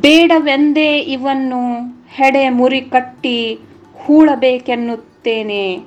ಬೇಡವೆಂದೇ 0.00 0.98
ಇವನ್ನು 0.98 1.60
ಹೆಡೆ 2.08 2.48
ಮುರಿ 2.48 2.80
ಕಟ್ಟಿ 2.80 3.58
ಹೂಳಬೇಕೆನ್ನುತ್ತೇನೆ. 3.94 5.78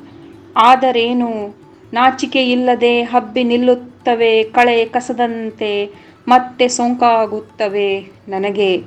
ಆದರೇನು? 0.58 1.60
ನಾಚಿಕೆ 1.94 2.52
ಇಲ್ಲದೆ 2.52 3.04
ಹಬ್ಬಿ 3.04 3.44
ನಿಲ್ಲುತ್ತವೆ 3.44 4.44
ಕಳೆ 4.44 4.86
ಕಸದಂತೆ, 4.86 5.92
ಮತ್ತೆ 6.28 6.68
ಸೊಂಕಾಗುತ್ತವೆ 6.68 8.12
ನನಗೆ. 8.28 8.84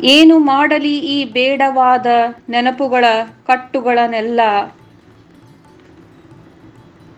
ಏನು 0.00 0.38
ಮಾಡಲಿ 0.38 0.98
ಈ 0.98 1.24
ಬೇಡವಾದ 1.24 2.06
ನೆನಪುಗಳ 2.48 3.04
ಕಟ್ಟುಗಳನ್ನೆಲ್ಲ? 3.46 4.40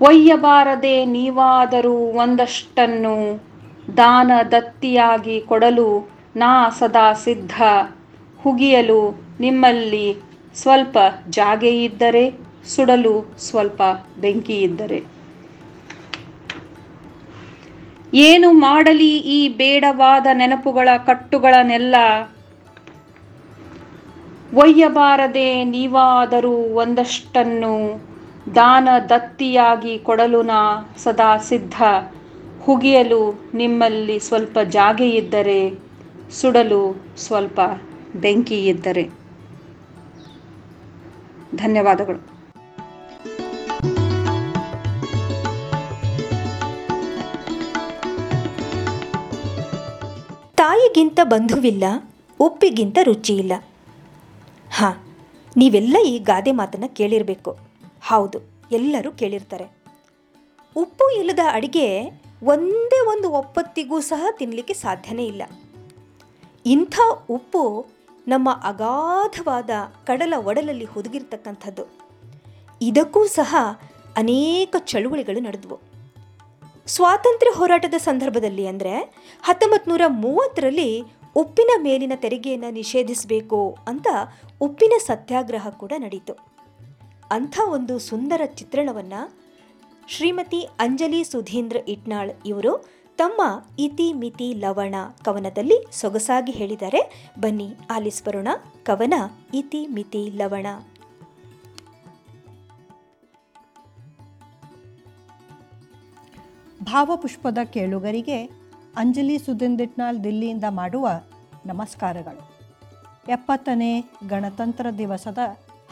ಒಯ್ಯಬಾರದೆ 0.01 1.05
ನೀವಾದರೂ 1.05 1.95
ಒಂದಷ್ಟನ್ನು 1.95 3.45
ದಾನ 3.97 4.31
ದತ್ತಿಯಾಗಿ 4.51 5.41
ಕೊಡಲು 5.41 6.09
ನಾ 6.37 6.69
ಸದಾ 6.69 7.13
ಸಿದ್ಧ. 7.13 7.63
ಹುಗಿಯಲು 8.43 9.21
ನಿಮ್ಮಲ್ಲಿ 9.41 10.17
ಸ್ವಲ್ಪ 10.55 10.99
ಜಾಗೆಯಿದ್ದರೆ, 11.31 12.39
ಸುಡಲು 12.67 13.35
ಸ್ವಲ್ಪ 13.39 13.83
ಬೆಂಕಿಯಿದ್ದರೆ. 14.21 15.05
ಏನು 18.15 18.53
ಮಾಡಲಿ 18.53 19.19
ಈ 19.19 19.49
ಬೇಡವಾದ 19.49 20.27
ನೆನಪುಗಳ 20.33 20.89
ಕಟ್ಟುಗಳನ್ನೆಲ್ಲ? 21.07 21.95
ಒಯ್ಯಬಾರದೆ 24.55 25.65
ನೀವಾದರೂ 25.65 26.53
ಒಂದಷ್ಟನ್ನು 26.53 28.03
ದಾನ 28.55 28.89
ದತ್ತಿಯಾಗಿ 29.09 29.99
ಕೊಡಲು 29.99 30.43
ನಾ 30.43 30.93
ಸದಾ 30.97 31.37
ಸಿದ್ಧ. 31.37 31.83
ಹುಗಿಯಲು 32.65 33.21
ನಿಮ್ಮಲ್ಲಿ 33.55 34.19
ಸ್ವಲ್ಪ 34.19 34.59
ಜಾಗೆ 34.59 35.11
ಇದ್ದರೆ, 35.11 35.61
ಸುಡಲು 36.31 36.83
ಸ್ವಲ್ಪ 37.17 37.61
ಬೆಂಕಿ 38.17 38.67
ಇದ್ದರೆ. 38.67 39.05
ಧನ್ಯವಾದಗಳು. 41.55 42.21
ತಾಯಿಗಿಂತ 50.55 51.21
ಬಂಧುವಿಲ್ಲ, 51.25 51.85
ಉಪ್ಪಿಗಿಂತ 52.41 52.99
ರುಚಿಯಿಲ್ಲ. 53.03 53.53
ಹಾಂ, 54.73 54.97
ನೀವೆಲ್ಲ 55.57 55.97
ಈ 56.07 56.19
ಗಾದೆ 56.19 56.53
ಮಾತನ್ನು 56.53 56.89
ಕೇಳಿರಬೇಕು. 56.89 57.59
ಹೌದು, 58.09 58.39
ಎಲ್ಲರೂ 58.73 59.13
ಕೇಳಿರ್ತಾರೆ. 59.13 59.67
ಉಪ್ಪು 60.77 61.07
ಇಲ್ಲದ 61.21 61.39
ಅಡಿಗೆ 61.53 61.87
ಒಂದೇ 62.45 63.01
ಒಂದು 63.01 63.31
ಒಪ್ಪತ್ತಿಗೂ 63.31 64.01
ಸಹ 64.01 64.27
ತಿನ್ನಲಿಕ್ಕೆ 64.31 64.75
ಸಾಧ್ಯನೇ 64.75 65.27
ಇಲ್ಲ. 65.27 65.43
ಇಂಥ 66.67 66.99
ಉಪ್ಪು 67.31 67.87
ನಮ್ಮ 68.29 68.51
ಅಗಾಧವಾದ 68.65 69.71
ಕಡಲ 70.07 70.35
ಒಡಲಲ್ಲಿ 70.39 70.85
ಹುದುಗಿರ್ತಕ್ಕಂಥದ್ದು. 70.85 71.85
ಇದಕ್ಕೂ 72.83 73.27
ಸಹ 73.27 73.57
ಅನೇಕ 74.17 74.77
ಚಳುವಳಿಗಳು 74.79 75.41
ನಡೆದವು. 75.41 75.81
ಸ್ವಾತಂತ್ರ್ಯ 76.87 77.53
ಹೋರಾಟದ 77.53 77.95
ಸಂದರ್ಭದಲ್ಲಿ 77.99 78.67
ಅಂದರೆ 78.67 79.15
ಹತ್ತೊಂಬತ್ತು 79.43 79.91
ನೂರ 79.91 80.01
ಮೂವತ್ತರಲ್ಲಿ 80.07 81.03
ಉಪ್ಪಿನ 81.37 81.71
ಮೇಲಿನ 81.83 82.13
ತೆರಿಗೆಯನ್ನು 82.17 82.71
ನಿಷೇಧಿಸಬೇಕು 82.71 83.77
ಅಂತ 83.89 84.07
ಉಪ್ಪಿನ 84.61 84.93
ಸತ್ಯಾಗ್ರಹ 84.99 85.69
ಕೂಡ 85.69 85.93
ನಡೀತು. 85.99 86.33
ಅಂಥ 87.31 87.59
ಒಂದು 87.69 87.99
ಸುಂದರ 87.99 88.41
ಚಿತ್ರಣವನ್ನು 88.47 89.42
ಶ್ರೀಮತಿ 90.13 90.69
ಅಂಜಲಿ 90.79 91.25
ಸುಧೀಂದ್ರ 91.25 91.77
ಇಟ್ನಾಳ್ 91.89 92.31
ಇವರು 92.47 92.85
ತಮ್ಮ 93.19 93.65
ಇತಿ 93.79 94.13
ಮಿತಿ 94.13 94.55
ಲವಣ 94.55 94.95
ಕವನದಲ್ಲಿ 95.25 95.87
ಸೊಗಸಾಗಿ 95.93 96.53
ಹೇಳಿದ್ದಾರೆ. 96.53 97.31
ಬನ್ನಿ 97.41 97.77
ಆಲಿಸ್ಬರೋಣ 97.91 98.49
ಕವನ, 98.83 99.15
ಇತಿ 99.55 99.87
ಮಿತಿ 99.87 100.31
ಲವಣ. 100.31 100.67
ಭಾವಪುಷ್ಪದ 106.85 107.59
ಕೇಳುಗರಿಗೆ 107.65 108.45
ಅಂಜಲಿ 108.97 109.39
ಸುಧೀಂದ್ರಿಟ್ನಾಳ್ 109.39 110.25
ದಿಲ್ಲಿಯಿಂದ 110.25 110.65
ಮಾಡುವ 110.71 111.09
ನಮಸ್ಕಾರಗಳು. 111.67 112.51
ಎಪ್ಪತ್ತನೇ 113.29 114.05
ಗಣತಂತ್ರ 114.29 114.87
ದಿವಸದ 114.99 115.39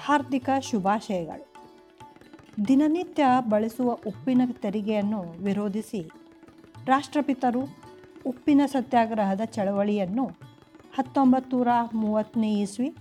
ಹಾರ್ದಿಕ 0.04 0.50
ಶುಭಾಶಯಗಳು. 0.62 1.49
ದಿನನಿತ್ಯ 2.68 3.24
ಬಳಸುವ 3.48 3.92
ಉಪ್ಪಿನ 3.92 4.42
ತೆರಿಗೆಯನ್ನು 4.62 5.20
ವಿರೋಧಿಸಿ 5.42 6.10
ರಾಷ್ಟ್ರಪಿತರು 6.86 7.60
ಉಪ್ಪಿನ 8.26 8.60
ಸತ್ಯಾಗ್ರಹದ 8.66 9.40
ಚಳವಳಿಯನ್ನು 9.44 10.24
ಹತ್ತೊಂಬತ್ತು 10.94 11.56
ನೂರ 11.56 11.68
ಮೂವತ್ತನೇ 11.94 12.60
ಇಸ್ವಿ 12.60 12.94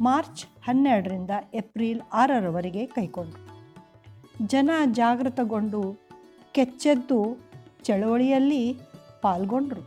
ಮಾರ್ಚ್ 0.00 0.44
ಹನ್ನೆರಡರಿಂದ 0.44 1.30
ಏಪ್ರಿಲ್ 1.54 2.00
ಆರರವರೆಗೆ 2.12 2.86
ಕೈಗೊಂಡರು 2.86 3.44
ಜನ 4.46 4.70
ಜಾಗೃತಗೊಂಡು 4.92 5.96
ಕೆಚ್ಚೆದ್ದು 6.52 7.38
ಚಳವಳಿಯಲ್ಲಿ 7.82 8.78
ಪಾಲ್ಗೊಂಡರು. 9.22 9.80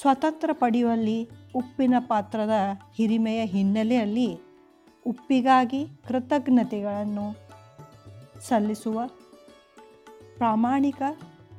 ಸ್ವತಂತ್ರ 0.00 0.50
ಪಡೆಯುವಲ್ಲಿ 0.52 1.28
ಉಪ್ಪಿನ 1.54 1.94
ಪಾತ್ರದ 1.98 2.52
ಹಿರಿಮೆಯ 2.94 3.44
ಹಿನ್ನೆಲೆಯಲ್ಲಿ 3.44 4.38
ಉಪ್ಪಿಗಾಗಿ 5.06 5.86
ಕೃತಜ್ಞತೆಗಳನ್ನು 6.08 7.47
ಸಲ್ಲಿಸುವ 8.40 9.06
ಪ್ರಾಮಾಣಿಕ 10.36 11.02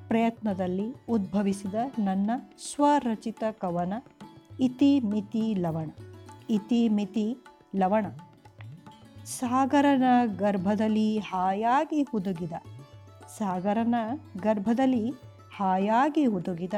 ಪ್ರಯತ್ನದಲ್ಲಿ 0.07 0.95
ಉದ್ಭವಿಸಿದ 1.09 1.75
ನನ್ನ 1.99 2.31
ಸ್ವರಚಿತ 2.71 3.43
ಕವನ 3.51 3.93
ಇತಿ 4.59 4.99
ಮಿತಿ 4.99 5.53
ಲವಣ. 5.53 5.89
ಇತಿ 6.49 6.89
ಮಿತಿ 6.89 7.37
ಲವಣ. 7.75 8.05
ಸಾಗರನ 9.25 10.03
ಗರ್ಭದಲ್ಲಿ 10.37 11.19
ಹಾಯಾಗಿ 11.19 12.03
ಹುದುಗಿದ. 12.03 12.51
ಸಾಗರನ 13.37 13.95
ಗರ್ಭದಲ್ಲಿ 14.37 15.09
ಹಾಯಾಗಿ 15.55 16.25
ಹುದುಗಿದ 16.25 16.73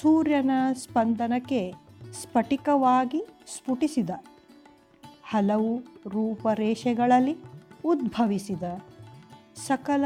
ಸೂರ್ಯನ 0.00 0.50
ಸ್ಪಂದನಕ್ಕೆ 0.72 1.72
ಸ್ಫಟಿಕವಾಗಿ 2.12 3.24
ಸ್ಫುಟಿಸಿದ. 3.56 4.10
ಹಲವು 5.24 5.78
ರೂಪರೇಷೆಗಳಲ್ಲಿ 6.08 7.36
ಉದ್ಭವಿಸಿದ 7.84 8.62
ಸಕಲ 9.54 10.04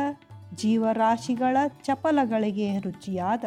ಜೀವರಾಶಿಗಳ 0.55 1.57
ಚಪಲಗಳಿಗೆ 1.83 2.79
ರುಚಿಯಾದ 2.79 3.45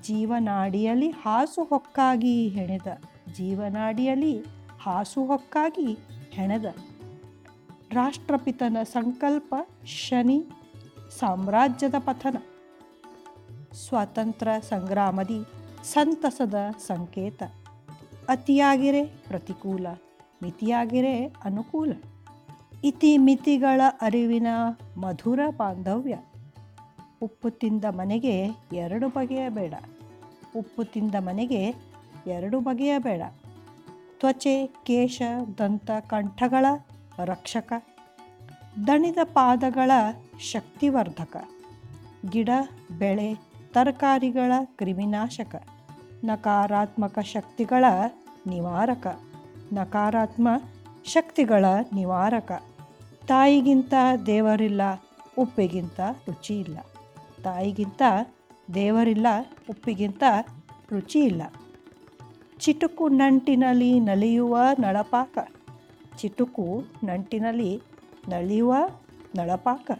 ಜೀವನಾಡಿಯಲ್ಲಿ 0.00 1.10
ಹಾಸುಹೊಕ್ಕಾಗಿ 1.10 2.48
ಹೆಣೆದ 2.48 2.86
ಜೀವನಾಡಿಯಲ್ಲಿ 3.34 4.44
ಹಾಸುಹೊಕ್ಕಾಗಿ 4.80 5.98
ಹೆಣೆದ. 6.30 6.64
ರಾಷ್ಟ್ರಪಿತನ 7.92 8.76
ಸಂಕಲ್ಪ 8.82 9.54
ಶನಿ, 9.86 10.46
ಸಾಮ್ರಾಜ್ಯದ 11.18 11.94
ಪಥನ 11.98 12.36
ಸ್ವಾತಂತ್ರ್ಯ 13.72 14.60
ಸಂಗ್ರಾಮದಿ 14.60 15.44
ಸಂತಸದ 15.84 16.54
ಸಂಕೇತ. 16.86 17.42
ಅತಿಯಾಗಿರೆ 18.28 19.04
ಪ್ರತಿಕೂಲ, 19.04 19.86
ಮಿತಿಯಾಗಿರೆ 20.42 21.26
ಅನುಕೂಲ. 21.26 21.92
ಇತಿ 22.84 23.18
ಮಿತಿಗಳ 23.18 23.80
ಅರಿವಿನ 24.00 24.46
ಮಧುರ 24.96 25.40
ಬಾಂಧವ್ಯ. 25.56 26.18
ಉಪ್ಪು 27.22 27.50
ತಿಂದ 27.50 27.84
ಮನೆಗೆ 27.84 28.48
ಎರಡು 28.72 29.08
ಬಗೆಯ 29.08 29.48
ಬೇಡ. 29.48 29.74
ಉಪ್ಪು 30.56 30.84
ತಿಂದ 30.84 31.14
ಮನೆಗೆ 31.14 31.74
ಎರಡು 32.26 32.60
ಬಗೆಯ 32.60 32.98
ಬೇಡ. 32.98 33.22
ತ್ವಚೆ, 34.18 34.66
ಕೇಶ, 34.66 35.22
ದಂತ, 35.58 35.90
ಕಂಠಗಳ 35.90 36.66
ರಕ್ಷಕ. 37.18 37.72
ದಣಿದ 38.86 39.18
ಪಾದಗಳ 39.24 39.90
ಶಕ್ತಿವರ್ಧಕ. 40.40 41.36
ಗಿಡ, 42.30 42.48
ಬೆಳೆ, 42.98 43.34
ತರಕಾರಿಗಳ 43.72 44.52
ಕ್ರಿಮಿನಾಶಕ. 44.64 45.62
ನಕಾರಾತ್ಮಕ 46.24 47.18
ಶಕ್ತಿಗಳ 47.18 47.84
ನಿವಾರಕ. 48.46 49.20
ನಕಾರಾತ್ಮ 49.72 50.48
ಶಕ್ತಿಗಳ 51.04 51.64
ನಿವಾರಕ. 51.94 52.62
ತಾಯಿಗಿಂತ 53.30 53.94
ದೇವರಿಲ್ಲ, 54.26 54.80
ಉಪ್ಪಿಗಿಂತ 55.38 56.00
ರುಚಿ 56.00 56.60
ಇಲ್ಲ. 56.60 56.78
ತಾಯಿಗಿಂತ 57.44 58.02
ದೇವರಿಲ್ಲ, 58.74 59.26
ಉಪ್ಪಿಗಿಂತ 59.70 60.22
ರುಚಿ 60.92 61.18
ಇಲ್ಲ. 61.18 61.42
ಚಿಟುಕು 62.58 63.08
ನಂಟಿನಲ್ಲಿ 63.08 64.00
ನಲಿಯುವ 64.00 64.58
ನಳಪಾಕ. 64.78 65.38
ಚಿಟುಕು 66.18 66.84
ನಂಟಿನಲ್ಲಿ 67.04 67.82
ನಲಿಯುವ 68.28 68.76
ನಳಪಾಕ. 69.36 69.90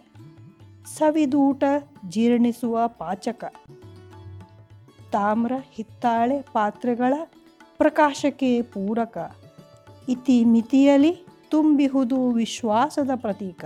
ಸವಿದೂಟ 0.98 1.64
ಜೀರ್ಣಿಸುವ 2.08 2.80
ಪಾಚಕ. 2.88 3.54
ತಾಮ್ರ 5.12 5.52
ಹಿತ್ತಾಳೆ 5.70 6.42
ಪಾತ್ರೆಗಳ 6.42 7.14
ಪ್ರಕಾಶಕ್ಕೆ 7.78 8.62
ಪೂರಕ. 8.62 9.36
ಇತಿ 10.08 10.44
ಮಿತಿಯಲ್ಲಿ 10.44 11.29
ತುಂಬಿಹುದು 11.50 12.30
ವಿಶ್ವಾಸದ 12.30 13.10
ಪ್ರತೀಕ. 13.14 13.64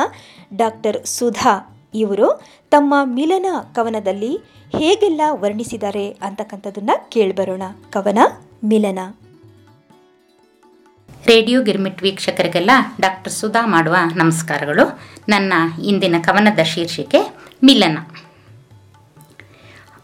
ಡಾಕ್ಟರ್ 0.56 1.06
ಸುಧಾ 1.06 1.54
ಇವರು 1.94 2.28
ತಮ್ಮ 2.72 2.94
ಮಿಲನ 3.14 3.46
ಕವನದಲ್ಲಿ 3.74 4.32
ಹೇಗೆಲ್ಲ 4.74 5.20
ವರ್ಣಿಸಿದ್ದಾರೆ 5.40 6.06
ಅಂತಕ್ಕಂಥದ್ದನ್ನು 6.22 7.10
ಕೇಳಿಬರೋಣ. 7.10 7.62
ಕವನ, 7.90 8.18
ಮಿಲನ. 8.64 9.00
ರೇಡಿಯೋ 11.26 11.62
ಗಿರ್ಮಿಟ್ 11.62 12.02
ವೀಕ್ಷಕರಿಗೆಲ್ಲ 12.02 12.70
ಡಾಕ್ಟರ್ 13.00 13.32
ಸುಧಾ 13.32 13.66
ಮಾಡುವ 13.66 13.96
ನಮಸ್ಕಾರಗಳು. 14.14 15.00
ನನ್ನ 15.28 15.52
ಇಂದಿನ 15.84 16.14
ಕವನದ 16.22 16.62
ಶೀರ್ಷಿಕೆ, 16.62 17.34
ಮಿಲನ. 17.64 17.98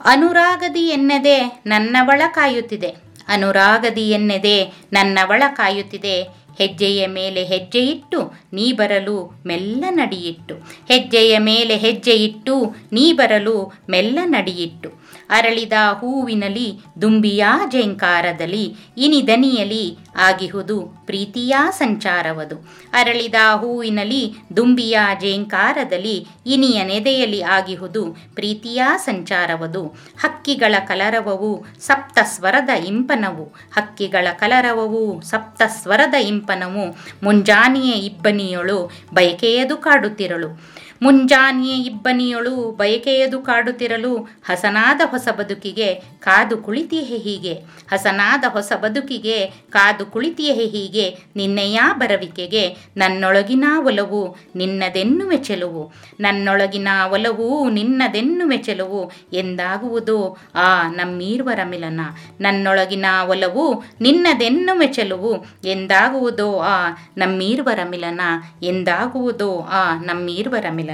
ಅನುರಾಗದಿ 0.05 0.89
ಎನ್ನದೆ 0.89 1.63
ನನ್ನವಳ 1.67 2.23
ಕಾಯುತ್ತಿದೆ. 2.29 2.89
ಅನುರಾಗದಿ 3.29 4.11
ಎನ್ನದೆ 4.11 4.73
ನನ್ನವಳ 4.93 5.43
ಕಾಯುತ್ತಿದೆ. 5.49 6.23
ಹೆಜ್ಜೆಯ 6.59 7.07
ಮೇಲೆ 7.07 7.45
ಹೆಜ್ಜೆ 7.45 7.87
ಇಟ್ಟು 7.87 8.33
ನೀ 8.53 8.73
ಬರಲು 8.73 9.43
ಮೆಲ್ಲ 9.47 9.85
ನಡಿಯಿಟ್ಟು. 9.91 10.55
ಹೆಜ್ಜೆಯ 10.89 11.39
ಮೇಲೆ 11.39 11.77
ಹೆಜ್ಜೆ 11.77 12.13
ಇಟ್ಟು 12.13 12.77
ನೀ 12.93 13.13
ಬರಲು 13.13 13.73
ಮೆಲ್ಲ 13.91 14.19
ನಡಿಯಿಟ್ಟು. 14.25 15.06
ಅರಳಿದ 15.31 15.73
ಹೂವಿನಲಿ 15.99 16.81
ದುಂಬಿಯ 17.03 17.45
ಜೇಂಕಾರದಲಿ 17.71 18.77
ಇನಿದನಿಯಲಿ 18.97 19.99
ಆಗಿಹುದು 20.17 20.81
ಪ್ರೀತಿಯ 20.81 21.57
ಸಂಚಾರವದು. 21.71 22.57
ಅರಳಿದ 22.93 23.35
ಹೂವಿನಲಿ 23.57 24.35
ದುಂಬಿಯ 24.57 24.99
ಜೇಂಕಾರದಲ್ಲಿ, 25.21 26.27
ಇನಿಯ 26.47 26.85
ನೆದೆಯಲ್ಲಿ 26.85 27.43
ಆಗಿಹುದು 27.43 28.17
ಪ್ರೀತಿಯ 28.35 28.83
ಸಂಚಾರವದು. 28.97 29.87
ಹಕ್ಕಿಗಳ 30.21 30.75
ಕಲರವವು 30.87 31.65
ಸಪ್ತ 31.81 32.19
ಸ್ವರದ 32.23 32.69
ಇಂಪನವು. 32.69 33.45
ಹಕ್ಕಿಗಳ 33.45 34.29
ಕಲರವವು 34.33 35.23
ಸಪ್ತ 35.23 35.63
ಸ್ವರದ 35.67 36.15
ಇಂಪನವು. 36.15 36.99
ಮುಂಜಾನೆಯ 37.23 37.93
ಇಬ್ಬನಿಯೊಳು 37.93 38.91
ಬಯಕೆಯದು 39.15 39.77
ಕಾಡುತ್ತಿರಳು. 39.77 40.77
ಮುಂಜಾನೆಯ 41.03 41.73
ಇಬ್ಬನಿಯೊಳು 41.73 42.71
ಬಯಕೆಯದು 42.71 43.41
ಕಾಡುತ್ತಿರಲು 43.41 44.17
ಹಸನಾದ 44.17 45.01
ಹೊಸ 45.05 45.29
ಬದುಕಿಗೆ 45.39 45.95
ಕಾದು 45.95 46.57
ಕುಳಿತಿಯೇ 46.57 47.03
ಹೀಗೆ. 47.03 47.53
ಹಸನಾದ 47.93 48.45
ಹೊಸ 48.49 48.73
ಬದುಕಿಗೆ 48.81 49.47
ಕಾದು 49.47 50.07
ಕುಳಿತಿಯೇ 50.07 50.67
ಹೀಗೆ. 50.67 51.19
ನಿನ್ನೆಯ 51.37 51.81
ಬರವಿಕೆಗೆ 51.99 52.77
ನನ್ನೊಳಗಿನ 52.97 53.65
ಒಲವು 53.85 54.37
ನಿನ್ನದೆನ್ನುವೆ 54.57 55.37
ಚೆಲುವು. 55.37 55.93
ನನ್ನೊಳಗಿನ 56.21 56.89
ಒಲವು 57.13 57.71
ನಿನ್ನದೆನ್ನುವೆ 57.71 58.57
ಚೆಲುವು. 58.59 59.13
ಎಂದಾಗುವುದು 59.33 60.39
ಆ 60.55 60.89
ನಮ್ಮೀರ್ವರ 60.89 61.61
ಮಿಲನ. 61.65 62.01
ನನ್ನೊಳಗಿನ 62.41 63.07
ಒಲವು 63.29 63.85
ನಿನ್ನದೆನ್ನುವೆ 64.01 64.87
ಚೆಲುವು. 64.87 65.45
ಎಂದಾಗುವುದೋ 65.65 66.59
ಆ 66.59 66.89
ನಮ್ಮೀರ್ವರ 67.17 67.79
ಮಿಲನ. 67.85 68.21
ಎಂದಾಗುವುದೋ 68.63 69.61
ಆ 69.61 69.95
ನಮ್ಮೀರ್ವರ 69.95 70.67
ಮಿಲನ. 70.71 70.86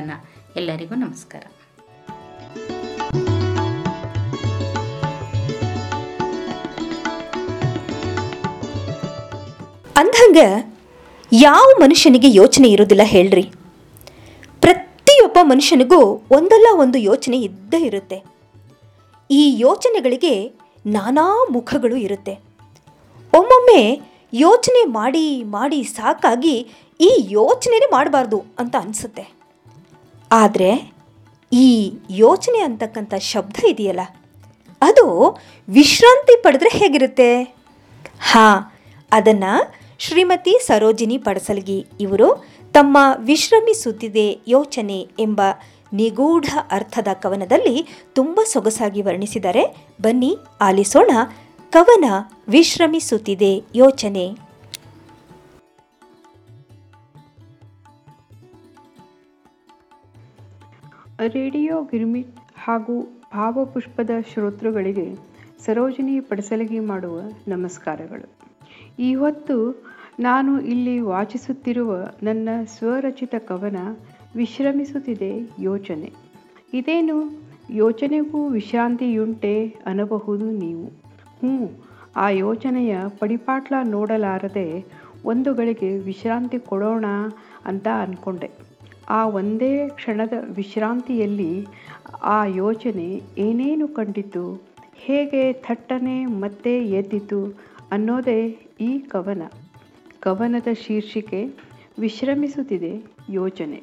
ಎಲ್ಲರಿಗೂ 0.56 0.94
ನಮಸ್ಕಾರ. 0.94 1.42
ಅಂದಂಗ 9.96 10.36
ಯಾವ 11.32 11.72
ಮನುಷ್ಯನಿಗೆ 11.80 12.30
ಯೋಚನೆ 12.30 12.68
ಇರೋದಿಲ್ಲ 12.68 13.00
ಹೇಳ್ರಿ. 13.04 13.42
ಪ್ರತಿಯೊಬ್ಬ 14.60 15.38
ಮನುಷ್ಯನಿಗೂ 15.42 16.26
ಒಂದಲ್ಲ 16.30 16.66
ಒಂದು 16.72 16.98
ಯೋಚನೆ 16.98 17.40
ಇದ್ದೇ 17.40 17.80
ಇರುತ್ತೆ. 17.80 18.24
ಈ 19.30 19.60
ಯೋಚನೆಗಳಿಗೆ 19.60 20.52
ನಾನಾ 20.86 21.46
ಮುಖಗಳು 21.50 21.96
ಇರುತ್ತೆ. 21.96 22.32
ಒಮ್ಮೊಮ್ಮೆ 23.34 24.00
ಯೋಚನೆ 24.34 24.84
ಮಾಡಿ 24.84 25.44
ಮಾಡಿ 25.44 25.82
ಸಾಕಾಗಿ 25.82 26.68
ಈ 27.00 27.26
ಯೋಚನೆನೇ 27.28 27.88
ಮಾಡಬಾರ್ದು 27.92 28.44
ಅಂತ 28.58 28.76
ಅನಿಸುತ್ತೆ. 28.80 29.41
ಆದರೆ 30.32 30.92
ಈ 31.52 31.92
ಯೋಚನೆ 32.10 32.60
ಅಂತಕ್ಕಂಥ 32.60 33.14
ಶಬ್ದ 33.14 33.56
ಇದೆಯಲ್ಲ? 33.68 34.00
ಅದು 34.82 35.36
ವಿಶ್ರಾಂತಿ 35.68 36.42
ಪಡೆದ್ರೆ 36.42 36.78
ಹೇಗಿರುತ್ತೆ? 36.78 37.56
ಹಾಂ, 38.20 38.72
ಅದನ್ನು 39.12 39.74
ಶ್ರೀಮತಿ 39.98 40.58
ಸರೋಜಿನಿ 40.66 41.18
ಪಡಸಲ್ಗಿ 41.18 41.86
ಇವರು 42.00 42.46
ತಮ್ಮ 42.72 42.98
ವಿಶ್ರಮಿಸುತ್ತಿದೆ 43.16 44.38
ಯೋಚನೆ 44.48 45.08
ಎಂಬ 45.18 45.40
ನಿಗೂಢ 45.92 46.44
ಅರ್ಥದ 46.70 47.08
ಕವನದಲ್ಲಿ 47.12 47.86
ತುಂಬ 48.12 48.40
ಸೊಗಸಾಗಿ 48.52 49.02
ವರ್ಣಿಸಿದ್ದಾರೆ. 49.02 49.64
ಬನ್ನಿ 50.02 50.38
ಆಲಿಸೋಣ 50.60 51.10
ಕವನ 51.70 52.04
ವಿಶ್ರಮಿಸುತ್ತಿದೆ 52.48 53.62
ಯೋಚನೆ. 53.74 54.41
ರೇಡಿಯೋ 61.26 61.82
ಗಿರ್ಮಿಟ್ 61.82 62.36
ಹಾಗೂ 62.56 63.02
ಭಾವಪುಷ್ಪದ 63.34 64.10
ಶ್ರೋತೃಗಳಿಗೆ 64.32 65.14
ಸರೋಜಿನಿ 65.64 66.20
ಪಡಿಸಲಗಿ 66.20 66.80
ಮಾಡುವ 66.80 67.20
ನಮಸ್ಕಾರಗಳು. 67.48 68.30
ಈ 68.98 69.14
ಹೊತ್ತು 69.14 69.84
ನಾನು 70.20 70.60
ಇಲ್ಲಿ 70.60 71.00
ವಾಚಿಸುತ್ತಿರುವ 71.00 71.96
ನನ್ನ 72.22 72.48
ಸ್ವರಚಿತ 72.64 73.34
ಕವನ 73.38 73.76
ವಿಶ್ರಮಿಸುತ್ತಿದೆ 74.36 75.50
ಯೋಚನೆ. 75.58 76.12
ಇದೇನು? 76.74 77.42
ಯೋಚನೆಗೂ 77.70 78.48
ವಿಶ್ರಾಂತಿಯುಂಟೆ 78.48 79.76
ಅನ್ನಬಹುದು 79.86 80.50
ನೀವು. 80.50 80.84
ಹ್ಞೂ, 80.84 81.84
ಆ 82.16 82.28
ಯೋಚನೆಯ 82.28 82.98
ಪಡಿಪಾಟ್ಲ 83.18 83.74
ನೋಡಲಾರದೆ 83.84 84.84
ಒಂದು 85.24 85.54
ಗಳಿಗೆ 85.54 85.98
ವಿಶ್ರಾಂತಿ 85.98 86.58
ಕೊಡೋಣ 86.58 87.04
ಅಂತ 87.64 87.88
ಅಂದ್ಕೊಂಡೆ 87.88 88.71
ಆ 89.08 89.26
ಒಂದೇ 89.26 89.88
ಕ್ಷಣದ 89.88 90.32
ವಿಶ್ರಾಂತಿಯಲ್ಲಿ 90.50 91.66
ಆ 92.22 92.44
ಯೋಚನೆ 92.44 93.22
ಏನೇನು 93.38 93.88
ಕಂಡಿತು? 93.88 94.62
ಹೇಗೆ 94.94 95.52
ಥಟ್ಟನೆ 95.52 96.26
ಮತ್ತೆ 96.26 96.78
ಎದ್ದಿತು 96.78 97.58
ಅನ್ನೋದೇ 97.92 98.58
ಈ 98.80 98.98
ಕವನ. 98.98 99.42
ಕವನದ 100.20 100.66
ಶೀರ್ಷಿಕೆ 100.86 101.50
ವಿಶ್ರಮಿಸುತ್ತಿದೆ 101.98 103.02
ಯೋಚನೆ. 103.30 103.82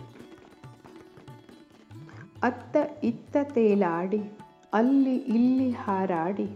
ಅತ್ತ 2.43 2.77
ಇತ್ತ 3.03 3.37
ತೇಲಾಡಿ, 3.43 4.21
ಅಲ್ಲಿ 4.73 5.15
ಇಲ್ಲಿ 5.15 5.69
ಹಾರಾಡಿ, 5.69 6.47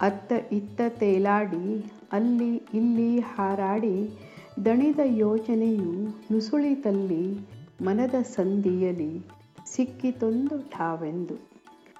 ಅತ್ತ 0.00 0.32
ಇತ್ತ 0.52 0.80
ತೇಲಾಡಿ, 0.88 1.92
ಅಲ್ಲಿ 2.12 2.62
ಇಲ್ಲಿ 2.74 3.20
ಹಾರಾಡಿ, 3.20 4.10
ದಣಿದ 4.64 5.00
ಯೋಚನೆಯು 5.04 6.08
ನುಸುಳಿತಲ್ಲಿ 6.32 7.51
ಮನದ 7.82 8.22
ಸಂಧಿಯಲಿ 8.22 9.26
ಸಿಕ್ಕಿತೊಂದು 9.66 10.70
ಠಾವೆಂದು. 10.70 11.34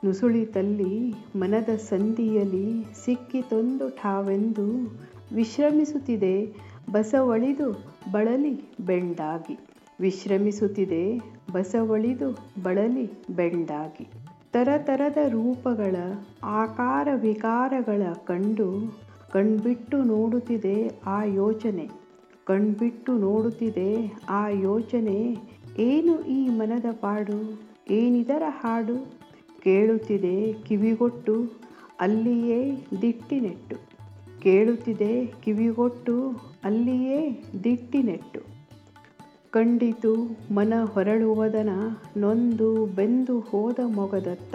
ನುಸುಳಿತಲ್ಲಿ 0.04 1.14
ಮನದ 1.36 1.76
ಸಂಧಿಯಲಿ 1.76 2.84
ಸಿಕ್ಕಿತೊಂದು 3.04 3.90
ಠಾವೆಂದು 3.90 4.66
ವಿಶ್ರಮಿಸುತ್ತಿದೆ 5.34 6.52
ಬಸವಳಿದು 6.92 7.72
ಬಳಲಿ 8.10 8.64
ಬೆಂಡಾಗಿ. 8.86 9.58
ವಿಶ್ರಮಿಸುತ್ತಿದೆ 10.00 11.20
ಬಸವಳಿದು 11.52 12.30
ಬಳಲಿ 12.62 13.10
ಬೆಂಡಾಗಿ. 13.30 14.08
ತರತರದ 14.52 15.16
ರೂಪಗಳ 15.28 15.96
ಆಕಾರ 16.42 17.08
ವಿಕಾರಗಳ 17.14 18.02
ಕಂಡು 18.26 18.68
ಕಣ್ಬಿಟ್ಟು 19.32 20.02
ನೋಡುತ್ತಿದೆ 20.02 20.92
ಆ 21.06 21.24
ಯೋಚನೆ. 21.24 21.90
ಕಣ್ಬಿಟ್ಟು 22.44 23.12
ನೋಡುತ್ತಿದೆ 23.18 24.12
ಆ 24.28 24.48
ಯೋಚನೆ 24.48 25.51
ಏನು 25.78 26.24
ಈ 26.24 26.48
ಮನದ 26.48 26.84
ಪಾಡು? 27.00 27.60
ಏನಿದರ 27.90 28.42
ಹಾಡು? 28.48 29.06
ಕೇಳುತ್ತಿದೆ 29.60 30.52
ಕಿವಿಗೊಟ್ಟು, 30.52 31.50
ಅಲ್ಲಿಯೇ 32.00 32.86
ದಿಟ್ಟಿನೆಟ್ಟು. 33.02 33.76
ಕೇಳುತ್ತಿದೆ 34.40 35.26
ಕಿವಿಗೊಟ್ಟು, 35.26 36.30
ಅಲ್ಲಿಯೇ 36.64 37.44
ದಿಟ್ಟಿನೆಟ್ಟು. 37.64 38.40
ಕಂಡಿತು 39.50 40.14
ಮನ 40.54 40.72
ಹೊರಳುವದನ 40.84 41.68
ನೊಂದು 42.16 42.86
ಬೆಂದು 42.86 43.40
ಹೋದ 43.40 43.78
ಮೊಗದತ್ತ. 43.86 44.54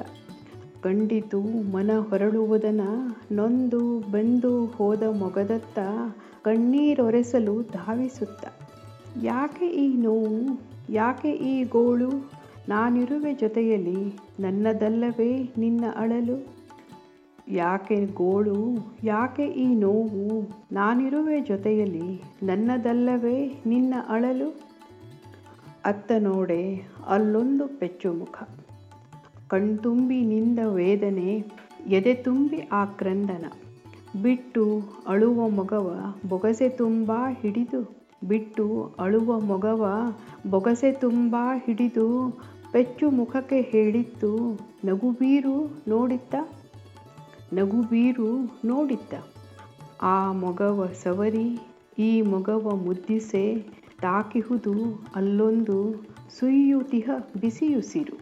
ಕಂಡಿತು 0.82 1.72
ಮನ 1.72 1.92
ಹೊರಳುವುದನ 2.10 2.82
ನೊಂದು 3.32 4.00
ಬೆಂದು 4.00 4.66
ಹೋದ 4.66 5.04
ಮೊಗದತ್ತ 5.04 5.80
ಕಣ್ಣೀರೊರೆಸಲು 6.44 7.62
ಧಾವಿಸುತ್ತ. 7.62 8.46
ಯಾಕೆ 9.24 9.66
ಈ 9.66 9.98
ನೋವು? 9.98 10.77
ಯಾಕೆ 10.90 11.32
ಈ 11.32 11.64
ಗೋಳು? 11.64 12.32
ನಾನಿರುವೆ 12.70 13.34
ಜೊತೆಯಲ್ಲಿ 13.34 14.20
ನನ್ನದಲ್ಲವೇ 14.40 15.54
ನಿನ್ನ 15.58 15.86
ಅಳಲು. 15.98 16.48
ಯಾಕೆ 17.48 18.06
ಗೋಳು? 18.06 18.78
ಯಾಕೆ 19.04 19.46
ಈ 19.46 19.76
ನೋವು? 19.76 20.50
ನಾನಿರುವೆ 20.72 21.42
ಜೊತೆಯಲ್ಲಿ 21.42 22.22
ನನ್ನದಲ್ಲವೇ 22.44 23.62
ನಿನ್ನ 23.66 23.94
ಅಳಲು. 24.10 24.60
ಅತ್ತ 25.86 26.12
ನೋಡೆ 26.20 26.88
ಅಲ್ಲೊಂದು 27.08 27.68
ಪೆಚ್ಚು 27.68 28.14
ಮುಖ 28.14 28.50
ಕಣ್ತುಂಬಿ 29.48 30.22
ನಿಂದ 30.22 30.60
ವೇದನೆ, 30.66 31.46
ಎದೆ 31.88 32.14
ತುಂಬಿ 32.14 32.70
ಆ 32.72 32.86
ಕ್ರಂದನ. 32.86 33.46
ಬಿಟ್ಟು 34.22 34.82
ಅಳುವ 35.08 35.50
ಮೊಗವ, 35.50 36.14
ಬೊಗಸೆ 36.30 36.70
ತುಂಬ 36.70 37.12
ಹಿಡಿದು. 37.42 38.07
ಬಿಟ್ಟು 38.24 38.96
ಅಳುವ 39.00 39.40
ಮೊಗವ 39.40 40.14
ಬೊಗಸೆ 40.50 40.92
ತುಂಬ 40.92 41.36
ಹಿಡಿದು 41.66 42.38
ಪೆಚ್ಚು 42.72 43.10
ಮುಖಕ್ಕೆ 43.10 43.62
ಹೇಳಿತ್ತು, 43.62 44.60
ನಗುಬೀರು 44.86 45.72
ನೋಡಿತ್ತ? 45.88 46.36
ನಗುಬೀರು 47.54 48.60
ನೋಡಿತ್ತ? 48.66 49.14
ಆ 50.02 50.32
ಮೊಗವ 50.32 50.90
ಸವರಿ, 51.04 51.60
ಈ 52.00 52.22
ಮೊಗವ 52.22 52.76
ಮುದ್ದಿಸೆ 52.86 53.66
ತಾಕಿಹುದು 54.02 55.04
ಅಲ್ಲೊಂದು 55.16 55.94
ಸುಯ್ಯುತಿಹ 56.40 57.10
ಬಿಸಿಯುಸಿರು. 57.42 58.18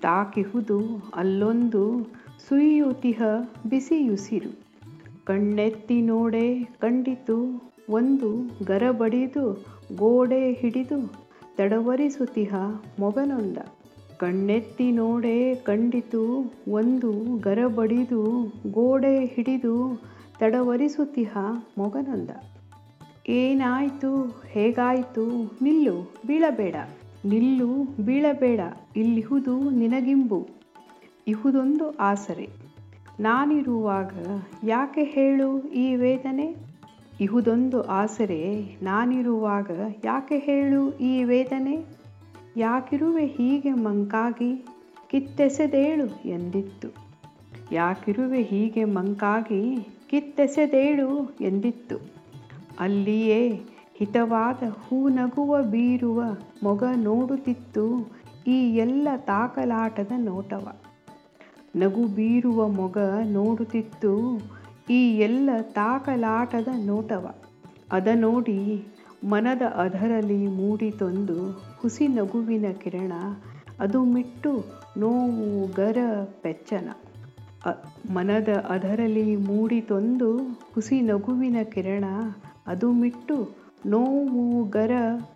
ತಾಕಿಹುದು 0.00 0.80
ಅಲ್ಲೊಂದು 1.14 2.00
ಸುಯ್ಯುತಿಹ 2.48 3.22
ಬಿಸಿಯುಸಿರು. 3.68 4.58
ಕಣ್ಣೆತ್ತಿ 5.24 6.02
ನೋಡೆ 6.02 6.64
ಕಂಡಿತು 6.64 7.71
ಒಂದು 7.90 8.50
ಗರಬಡಿದು 8.64 9.64
ಗೋಡೆ 9.96 10.52
ಹಿಡಿದು 10.52 11.12
ತಡವರಿಸುತ್ತಿಹ 11.56 12.54
ಮೊಗನೊಂದ. 12.98 13.58
ಕಣ್ಣೆತ್ತಿ 14.18 14.92
ನೋಡೆ 14.92 15.54
ಕಂಡಿತು 15.54 16.52
ಒಂದು 16.70 17.38
ಗರಬಡಿದು 17.38 18.52
ಗೋಡೆ 18.70 19.24
ಹಿಡಿದು 19.24 20.02
ತಡವರಿಸುತ್ತಿಹ 20.38 21.36
ಮೊಗನೊಂದ. 21.78 22.30
ಏನಾಯಿತು? 23.28 24.42
ಹೇಗಾಯಿತು? 24.46 25.56
ನಿಲ್ಲು, 25.62 26.12
ಬೀಳಬೇಡ. 26.26 26.74
ನಿಲ್ಲು, 27.24 27.96
ಬೀಳಬೇಡ. 28.04 28.60
ಇಲ್ಲಿಹುದು 28.96 29.70
ನಿನಗಿಂಬು. 29.70 30.48
ಇಹುದೊಂದು 31.28 31.96
ಆಸರೆ. 31.96 32.48
ನಾನಿರುವಾಗ 33.20 34.12
ಯಾಕೆ 34.64 35.04
ಹೇಳು 35.04 35.58
ಈ 35.58 35.96
ವೇದನೆ? 35.96 36.71
ಇಹುದೊಂದು 37.20 37.82
ಆಸರೆ 37.82 38.76
ನಾನಿರುವಾಗ 38.82 39.70
ಯಾಕೆ 40.04 40.38
ಹೇಳು 40.38 40.98
ಈ 40.98 41.24
ವೇದನೆ? 41.24 41.84
ಯಾಕಿರುವೆ 42.56 43.26
ಹೀಗೆ 43.26 43.72
ಮಂಕಾಗಿ? 43.72 44.66
ಕಿತ್ತೆಸೆದೇಳು 45.10 46.28
ಎಂದಿತ್ತು. 46.28 46.88
ಯಾಕಿರುವೆ 47.72 48.42
ಹೀಗೆ 48.42 48.84
ಮಂಕಾಗಿ? 48.84 49.88
ಕಿತ್ತೆಸೆದೇಳು 50.10 51.36
ಎಂದಿತ್ತು. 51.40 51.96
ಅಲ್ಲಿಯೇ 52.80 53.62
ಹಿತವಾದ 53.94 54.62
ಹೂ 54.68 55.08
ನಗುವ 55.08 55.62
ಬೀರುವ 55.62 56.24
ಮೊಗ 56.62 56.82
ನೋಡುತ್ತಿತ್ತು 56.96 58.12
ಈ 58.46 58.74
ಎಲ್ಲ 58.76 59.08
ತಾಕಲಾಟದ 59.16 60.12
ನೋಟವ. 60.16 60.72
ನಗು 61.76 62.06
ಬೀರುವ 62.06 62.68
ಮೊಗ 62.68 62.98
ನೋಡುತ್ತಿತ್ತು 63.24 64.40
ಈ 64.92 64.98
ಎಲ್ಲ 65.18 65.50
ತಾಕಲಾಟದ 65.74 66.70
ನೋಟವ. 66.86 67.24
ಅದ 67.90 68.08
ನೋಡಿ 68.14 68.58
ಮನದ 69.32 69.62
ಅಧರಲ್ಲಿ 69.84 70.40
ಮೂಡಿತೊಂದು 70.58 71.36
ಹುಸಿ 71.80 72.06
ನಗುವಿನ 72.08 72.66
ಕಿರಣ, 72.82 73.12
ಅದು 73.80 73.98
ಮಿಟ್ಟು 74.14 74.52
ನೋವು 74.96 75.48
ಗರ 75.72 75.98
ಪೆಚ್ಚನ 76.42 76.88
ಮನದ 78.14 78.48
ಮೂಡಿ 78.68 79.36
ಮೂಡಿತೊಂದು 79.48 80.30
ಹುಸಿ 80.74 80.98
ನಗುವಿನ 81.00 81.58
ಕಿರಣ, 81.74 82.06
ಅದು 82.66 82.88
ಮಿಟ್ಟು 82.92 83.36
ನೋವು 83.86 84.44
ಗರ 84.70 84.92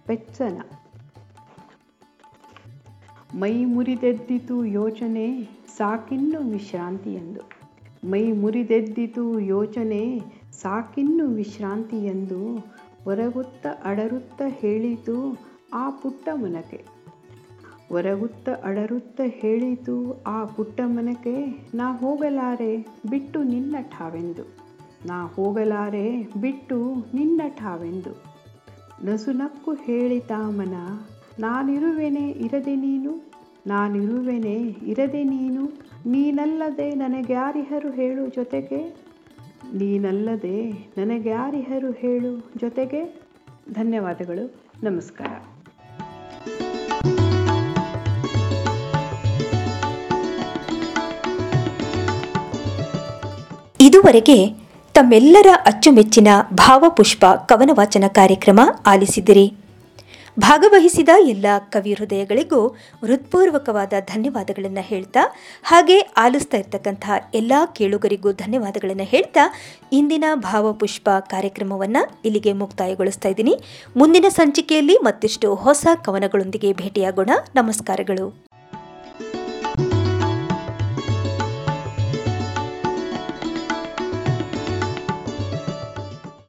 ಪೆಚ್ಚನ 0.06 0.56
ಮೈ 3.34 3.54
ಮುರಿದೆದ್ದಿತು 3.64 4.56
ಯೋಚನೆ, 4.78 5.26
ಸಾಕಿನ್ನು 5.76 6.40
ವಿಶ್ರಾಂತಿ 6.50 7.12
ಎಂದು 7.14 7.42
ಮೈ 8.06 8.32
ಮುರಿದೆದ್ದಿತು 8.32 9.40
ಯೋಚನೆ, 9.40 10.20
ಸಾಕಿನ್ನು 10.52 11.26
ವಿಶ್ರಾಂತಿ 11.26 12.06
ಎಂದು 12.06 12.56
ಹೊರಗುತ್ತ 13.04 13.66
ಅಡರುತ್ತ 13.84 14.42
ಹೇಳಿತು 14.48 15.38
ಆ 15.74 15.90
ಪುಟ್ಟ 15.90 16.28
ಮನಕೆ 16.34 16.84
ಹೊರಗುತ್ತ 17.88 18.48
ಅಡರುತ್ತ 18.48 19.20
ಹೇಳಿತು 19.24 20.22
ಆ 20.26 20.44
ಪುಟ್ಟ 20.44 20.80
ಮನಕೆ 20.84 21.68
ನಾ 21.74 21.92
ಹೋಗಲಾರೆ 21.92 22.86
ಬಿಟ್ಟು 23.10 23.42
ನಿನ್ನ 23.42 23.76
ಠಾವೆಂದು. 23.80 24.42
ನಾ 25.06 25.26
ಹೋಗಲಾರೆ 25.26 26.28
ಬಿಟ್ಟು 26.40 26.94
ನಿನ್ನ 27.14 27.40
ಠಾವೆಂದು. 27.48 28.24
ನಸುನಕ್ಕು 29.04 29.74
ಹೇಳಿತಾ 29.74 30.50
ಮನ 30.50 30.74
ನಾನಿರುವೆನೆ 31.38 32.30
ಇರದೆ 32.30 32.76
ನೀನು? 32.76 33.30
ನಾನಿರುವೆನೆ 33.66 34.54
ಇರದೆ 34.86 35.24
ನೀನು? 35.24 35.85
ನೀನಲ್ಲದೆ 36.06 36.94
ನನಗ್ಯಾರಿಹರು 36.94 37.90
ಹೇಳು 37.90 38.26
ಜೊತೆಗೆ. 38.26 38.96
ನೀನಲ್ಲದೆ 39.74 40.70
ನನಗ್ಯಾರಿಹರು 40.98 41.90
ಹೇಳು 41.90 42.50
ಜೊತೆಗೆ. 42.56 43.20
ಧನ್ಯವಾದಗಳು. 43.72 44.54
ನಮಸ್ಕಾರ. 44.82 45.28
ಇದುವರೆಗೆ 53.80 54.48
ತಮ್ಮೆಲ್ಲರ 54.94 55.46
ಅಚ್ಚುಮೆಚ್ಚಿನ 55.66 56.28
ಭಾವಪುಷ್ಪ 56.54 57.24
ಕವನ 57.46 57.70
ವಾಚನ 57.72 58.04
ಕಾರ್ಯಕ್ರಮ 58.08 58.60
ಆಲಿಸಿದಿರಿ. 58.86 59.52
ಭಾಗವಹಿಸಿದ 60.38 61.08
ಎಲ್ಲ 61.28 61.46
ಕವಿ 61.58 61.92
ಹೃದಯಗಳಿಗೂ 61.92 62.68
ಹೃತ್ಪೂರ್ವಕವಾದ 63.06 63.92
ಧನ್ಯವಾದಗಳನ್ನು 64.00 64.80
ಹೇಳ್ತಾ, 64.80 65.20
ಹಾಗೆ 65.62 66.00
ಆಲಿಸ್ತಾ 66.00 66.56
ಇರ್ತಕ್ಕಂತಹ 66.56 67.12
ಎಲ್ಲ 67.34 67.52
ಕೇಳುಗರಿಗೂ 67.74 68.32
ಧನ್ಯವಾದಗಳನ್ನು 68.32 69.02
ಹೇಳ್ತಾ, 69.02 69.40
ಇಂದಿನ 69.92 70.24
ಭಾವಪುಷ್ಪ 70.34 71.08
ಕಾರ್ಯಕ್ರಮವನ್ನು 71.30 72.20
ಇಲ್ಲಿಗೆ 72.24 72.52
ಮುಕ್ತಾಯಗೊಳಿಸ್ತಾ 72.52 73.28
ಇದ್ದೀನಿ. 73.28 73.60
ಮುಂದಿನ 73.96 74.24
ಸಂಚಿಕೆಯಲ್ಲಿ 74.28 74.98
ಮತ್ತಿಷ್ಟು 74.98 75.54
ಹೊಸ 75.54 75.86
ಕವನಗಳೊಂದಿಗೆ 76.04 76.72
ಭೇಟಿಯಾಗೋಣ. 76.72 77.30
ನಮಸ್ಕಾರಗಳು. 77.54 78.55